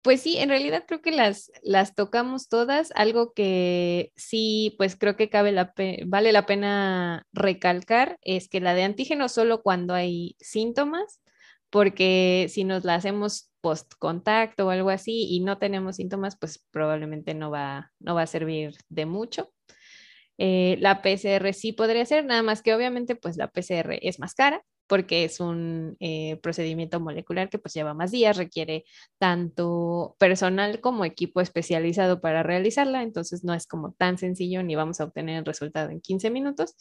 pues 0.01 0.21
sí, 0.21 0.38
en 0.38 0.49
realidad 0.49 0.83
creo 0.85 1.01
que 1.01 1.12
las, 1.12 1.51
las 1.63 1.95
tocamos 1.95 2.49
todas. 2.49 2.91
Algo 2.95 3.33
que 3.33 4.12
sí, 4.15 4.75
pues 4.77 4.97
creo 4.97 5.15
que 5.15 5.29
cabe 5.29 5.51
la 5.53 5.73
vale 6.07 6.31
la 6.33 6.45
pena 6.45 7.25
recalcar 7.31 8.17
es 8.21 8.49
que 8.49 8.59
la 8.59 8.73
de 8.73 8.83
antígeno 8.83 9.29
solo 9.29 9.62
cuando 9.62 9.93
hay 9.93 10.35
síntomas 10.39 11.21
porque 11.69 12.47
si 12.49 12.63
nos 12.63 12.84
la 12.84 12.95
hacemos 12.95 13.51
post 13.62 13.93
contacto 13.99 14.67
o 14.67 14.69
algo 14.69 14.89
así 14.89 15.27
y 15.29 15.41
no 15.41 15.58
tenemos 15.58 15.97
síntomas, 15.97 16.38
pues 16.38 16.63
probablemente 16.71 17.34
no 17.34 17.51
va, 17.51 17.91
no 17.99 18.15
va 18.15 18.23
a 18.23 18.27
servir 18.27 18.75
de 18.89 19.05
mucho. 19.05 19.51
Eh, 20.38 20.77
la 20.79 21.01
PCR 21.01 21.53
sí 21.53 21.73
podría 21.73 22.05
ser, 22.05 22.25
nada 22.25 22.43
más 22.43 22.62
que 22.62 22.73
obviamente 22.73 23.15
pues 23.15 23.38
la 23.38 23.49
PCR 23.49 23.99
es 24.01 24.19
más 24.19 24.34
cara 24.36 24.63
porque 24.89 25.23
es 25.23 25.39
un 25.39 25.97
eh, 25.99 26.39
procedimiento 26.41 26.99
molecular 26.99 27.49
que 27.49 27.60
pues 27.60 27.75
lleva 27.75 27.93
más 27.93 28.10
días, 28.10 28.38
requiere 28.38 28.86
tanto 29.19 30.15
personal 30.17 30.82
como 30.82 31.05
equipo 31.05 31.41
especializado 31.41 32.21
para 32.21 32.41
realizarla, 32.41 33.03
entonces 33.03 33.43
no 33.43 33.53
es 33.53 33.67
como 33.67 33.93
tan 33.93 34.17
sencillo 34.17 34.63
ni 34.63 34.75
vamos 34.75 34.99
a 34.99 35.03
obtener 35.03 35.38
el 35.38 35.45
resultado 35.45 35.91
en 35.91 36.01
15 36.01 36.32
minutos. 36.32 36.73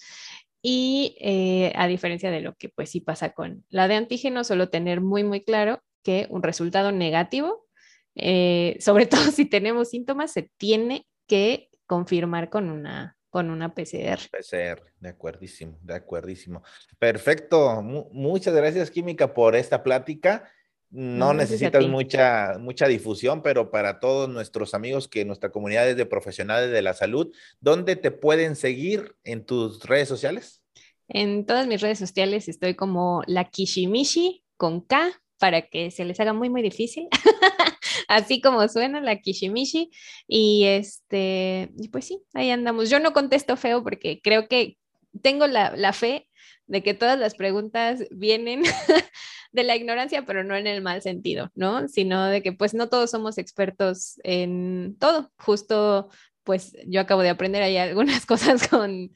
Y 0.62 1.16
eh, 1.20 1.72
a 1.76 1.86
diferencia 1.86 2.30
de 2.30 2.40
lo 2.40 2.54
que 2.56 2.68
pues 2.68 2.90
sí 2.90 3.00
pasa 3.00 3.30
con 3.30 3.64
la 3.68 3.88
de 3.88 3.94
antígeno, 3.94 4.44
solo 4.44 4.68
tener 4.68 5.00
muy, 5.00 5.24
muy 5.24 5.42
claro 5.42 5.82
que 6.02 6.26
un 6.30 6.42
resultado 6.42 6.92
negativo, 6.92 7.66
eh, 8.14 8.76
sobre 8.80 9.06
todo 9.06 9.30
si 9.30 9.44
tenemos 9.44 9.90
síntomas, 9.90 10.32
se 10.32 10.50
tiene 10.56 11.06
que 11.26 11.70
confirmar 11.86 12.50
con 12.50 12.70
una, 12.70 13.16
con 13.30 13.50
una 13.50 13.74
PCR. 13.74 14.18
PCR, 14.30 14.92
de 14.98 15.08
acuerdísimo, 15.08 15.78
de 15.82 15.94
acuerdísimo. 15.94 16.62
Perfecto. 16.98 17.82
muchas 17.82 18.54
gracias, 18.54 18.90
Química, 18.90 19.32
por 19.32 19.54
esta 19.54 19.82
plática. 19.82 20.50
No 20.90 21.34
necesitas 21.34 21.86
mucha, 21.86 22.56
mucha 22.58 22.88
difusión, 22.88 23.42
pero 23.42 23.70
para 23.70 24.00
todos 24.00 24.28
nuestros 24.28 24.72
amigos 24.72 25.06
que 25.06 25.24
nuestra 25.26 25.50
comunidad 25.50 25.88
es 25.88 25.96
de 25.96 26.06
profesionales 26.06 26.70
de 26.70 26.80
la 26.80 26.94
salud, 26.94 27.30
¿dónde 27.60 27.96
te 27.96 28.10
pueden 28.10 28.56
seguir 28.56 29.14
en 29.24 29.44
tus 29.44 29.84
redes 29.84 30.08
sociales? 30.08 30.62
En 31.08 31.44
todas 31.44 31.66
mis 31.66 31.80
redes 31.80 31.98
sociales 31.98 32.48
estoy 32.48 32.74
como 32.74 33.22
la 33.26 33.44
Kishimishi 33.44 34.44
con 34.56 34.80
K 34.80 35.10
para 35.38 35.62
que 35.62 35.90
se 35.90 36.04
les 36.04 36.20
haga 36.20 36.32
muy, 36.32 36.48
muy 36.48 36.62
difícil. 36.62 37.08
Así 38.08 38.40
como 38.40 38.66
suena 38.68 39.00
la 39.00 39.16
Kishimishi. 39.16 39.90
Y 40.26 40.64
este, 40.64 41.70
y 41.78 41.88
pues 41.88 42.06
sí, 42.06 42.22
ahí 42.32 42.50
andamos. 42.50 42.88
Yo 42.88 42.98
no 42.98 43.12
contesto 43.12 43.56
feo 43.56 43.82
porque 43.82 44.20
creo 44.22 44.48
que 44.48 44.78
tengo 45.22 45.46
la, 45.46 45.76
la 45.76 45.92
fe 45.92 46.28
de 46.66 46.82
que 46.82 46.94
todas 46.94 47.18
las 47.18 47.34
preguntas 47.34 48.04
vienen 48.10 48.62
de 49.58 49.64
la 49.64 49.76
ignorancia, 49.76 50.24
pero 50.24 50.44
no 50.44 50.56
en 50.56 50.66
el 50.66 50.82
mal 50.82 51.02
sentido, 51.02 51.50
¿no? 51.54 51.88
Sino 51.88 52.26
de 52.26 52.42
que 52.42 52.52
pues 52.52 52.74
no 52.74 52.88
todos 52.88 53.10
somos 53.10 53.38
expertos 53.38 54.20
en 54.24 54.96
todo. 54.98 55.32
Justo 55.38 56.08
pues 56.44 56.74
yo 56.86 57.00
acabo 57.00 57.22
de 57.22 57.28
aprender 57.28 57.62
ahí 57.62 57.76
algunas 57.76 58.24
cosas 58.26 58.66
con, 58.68 59.12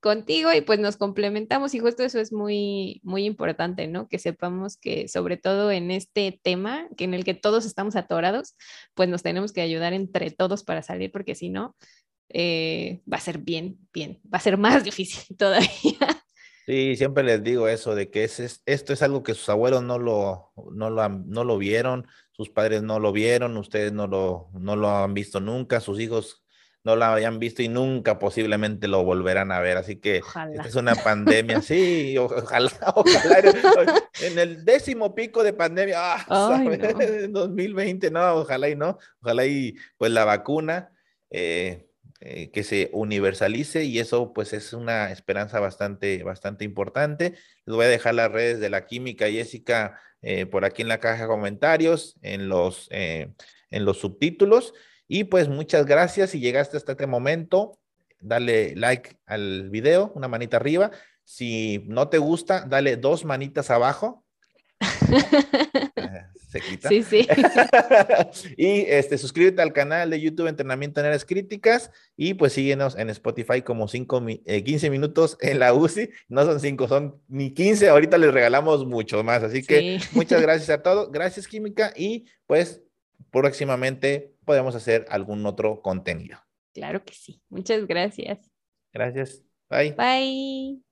contigo 0.00 0.52
y 0.52 0.60
pues 0.60 0.78
nos 0.78 0.96
complementamos 0.96 1.74
y 1.74 1.80
justo 1.80 2.04
eso 2.04 2.20
es 2.20 2.32
muy, 2.32 3.00
muy 3.02 3.24
importante, 3.24 3.88
¿no? 3.88 4.08
Que 4.08 4.18
sepamos 4.18 4.76
que 4.76 5.08
sobre 5.08 5.36
todo 5.36 5.72
en 5.72 5.90
este 5.90 6.38
tema, 6.42 6.88
que 6.96 7.04
en 7.04 7.14
el 7.14 7.24
que 7.24 7.34
todos 7.34 7.66
estamos 7.66 7.96
atorados, 7.96 8.54
pues 8.94 9.08
nos 9.08 9.22
tenemos 9.22 9.52
que 9.52 9.62
ayudar 9.62 9.94
entre 9.94 10.30
todos 10.30 10.62
para 10.62 10.82
salir, 10.82 11.10
porque 11.10 11.34
si 11.34 11.48
no, 11.48 11.74
eh, 12.28 13.02
va 13.10 13.16
a 13.16 13.20
ser 13.20 13.38
bien, 13.38 13.78
bien, 13.92 14.20
va 14.32 14.38
a 14.38 14.42
ser 14.42 14.58
más 14.58 14.84
difícil 14.84 15.36
todavía. 15.36 16.15
Sí, 16.66 16.96
siempre 16.96 17.22
les 17.22 17.44
digo 17.44 17.68
eso, 17.68 17.94
de 17.94 18.10
que 18.10 18.24
es, 18.24 18.62
esto 18.66 18.92
es 18.92 19.02
algo 19.02 19.22
que 19.22 19.34
sus 19.34 19.48
abuelos 19.48 19.84
no 19.84 20.00
lo, 20.00 20.52
no 20.72 20.90
lo, 20.90 21.08
no 21.08 21.44
lo 21.44 21.58
vieron, 21.58 22.08
sus 22.32 22.50
padres 22.50 22.82
no 22.82 22.98
lo 22.98 23.12
vieron, 23.12 23.56
ustedes 23.56 23.92
no 23.92 24.08
lo, 24.08 24.50
no 24.52 24.74
lo 24.74 24.90
han 24.90 25.14
visto 25.14 25.38
nunca, 25.38 25.80
sus 25.80 26.00
hijos 26.00 26.44
no 26.86 26.94
la 26.94 27.12
habían 27.12 27.40
visto 27.40 27.62
y 27.62 27.68
nunca 27.68 28.18
posiblemente 28.20 28.86
lo 28.86 29.02
volverán 29.02 29.50
a 29.50 29.58
ver. 29.58 29.76
Así 29.76 29.96
que 29.96 30.18
esta 30.18 30.68
es 30.68 30.74
una 30.76 30.94
pandemia. 30.94 31.60
Sí, 31.60 32.16
ojalá, 32.16 32.70
ojalá. 32.94 34.04
En 34.22 34.38
el 34.38 34.64
décimo 34.64 35.12
pico 35.12 35.42
de 35.42 35.52
pandemia, 35.52 35.96
ah, 35.98 36.62
en 37.00 37.32
2020, 37.32 38.10
no, 38.12 38.34
ojalá 38.34 38.68
y 38.68 38.76
no. 38.76 38.98
Ojalá 39.20 39.46
y 39.46 39.74
pues 39.98 40.12
la 40.12 40.24
vacuna 40.24 40.92
eh, 41.30 41.85
eh, 42.20 42.50
que 42.50 42.64
se 42.64 42.90
universalice 42.92 43.84
y 43.84 43.98
eso 43.98 44.32
pues 44.32 44.52
es 44.52 44.72
una 44.72 45.12
esperanza 45.12 45.60
bastante, 45.60 46.22
bastante 46.22 46.64
importante. 46.64 47.34
Les 47.64 47.76
voy 47.76 47.84
a 47.84 47.88
dejar 47.88 48.14
las 48.14 48.32
redes 48.32 48.60
de 48.60 48.70
la 48.70 48.86
química 48.86 49.30
Jessica 49.30 50.00
eh, 50.22 50.46
por 50.46 50.64
aquí 50.64 50.82
en 50.82 50.88
la 50.88 51.00
caja 51.00 51.22
de 51.22 51.28
comentarios, 51.28 52.16
en 52.22 52.48
los, 52.48 52.88
en 52.90 53.34
los 53.70 53.98
subtítulos. 53.98 54.72
Y 55.08 55.24
pues 55.24 55.48
muchas 55.48 55.86
gracias 55.86 56.30
si 56.30 56.40
llegaste 56.40 56.76
hasta 56.76 56.92
este 56.92 57.06
momento. 57.06 57.78
Dale 58.20 58.74
like 58.76 59.18
al 59.26 59.70
video, 59.70 60.12
una 60.14 60.28
manita 60.28 60.56
arriba. 60.56 60.90
Si 61.24 61.84
no 61.86 62.08
te 62.08 62.18
gusta, 62.18 62.64
dale 62.66 62.96
dos 62.96 63.24
manitas 63.24 63.70
abajo. 63.70 64.24
Se 66.60 66.70
quita. 66.70 66.88
Sí, 66.88 67.02
sí. 67.02 67.26
y 68.56 68.80
este, 68.88 69.18
suscríbete 69.18 69.62
al 69.62 69.72
canal 69.72 70.10
de 70.10 70.20
YouTube 70.20 70.46
Entrenamiento 70.46 71.00
en 71.00 71.06
Áreas 71.06 71.24
Críticas 71.24 71.90
y 72.16 72.34
pues 72.34 72.52
síguenos 72.52 72.96
en 72.96 73.10
Spotify 73.10 73.62
como 73.62 73.88
5, 73.88 74.24
15 74.46 74.86
eh, 74.86 74.90
minutos 74.90 75.36
en 75.40 75.58
la 75.58 75.74
UCI. 75.74 76.10
No 76.28 76.44
son 76.44 76.60
5, 76.60 76.88
son 76.88 77.20
ni 77.28 77.52
15. 77.52 77.88
Ahorita 77.88 78.18
les 78.18 78.32
regalamos 78.32 78.86
mucho 78.86 79.22
más. 79.22 79.42
Así 79.42 79.62
que 79.62 79.98
muchas 80.12 80.40
gracias 80.40 80.70
a 80.70 80.82
todos. 80.82 81.10
Gracias, 81.12 81.46
Química. 81.46 81.92
Y 81.96 82.26
pues 82.46 82.82
próximamente 83.30 84.34
podemos 84.44 84.74
hacer 84.74 85.06
algún 85.10 85.44
otro 85.46 85.82
contenido. 85.82 86.38
Claro 86.72 87.04
que 87.04 87.14
sí. 87.14 87.42
Muchas 87.48 87.86
gracias. 87.86 88.50
Gracias. 88.92 89.42
Bye. 89.68 89.92
Bye. 89.92 90.85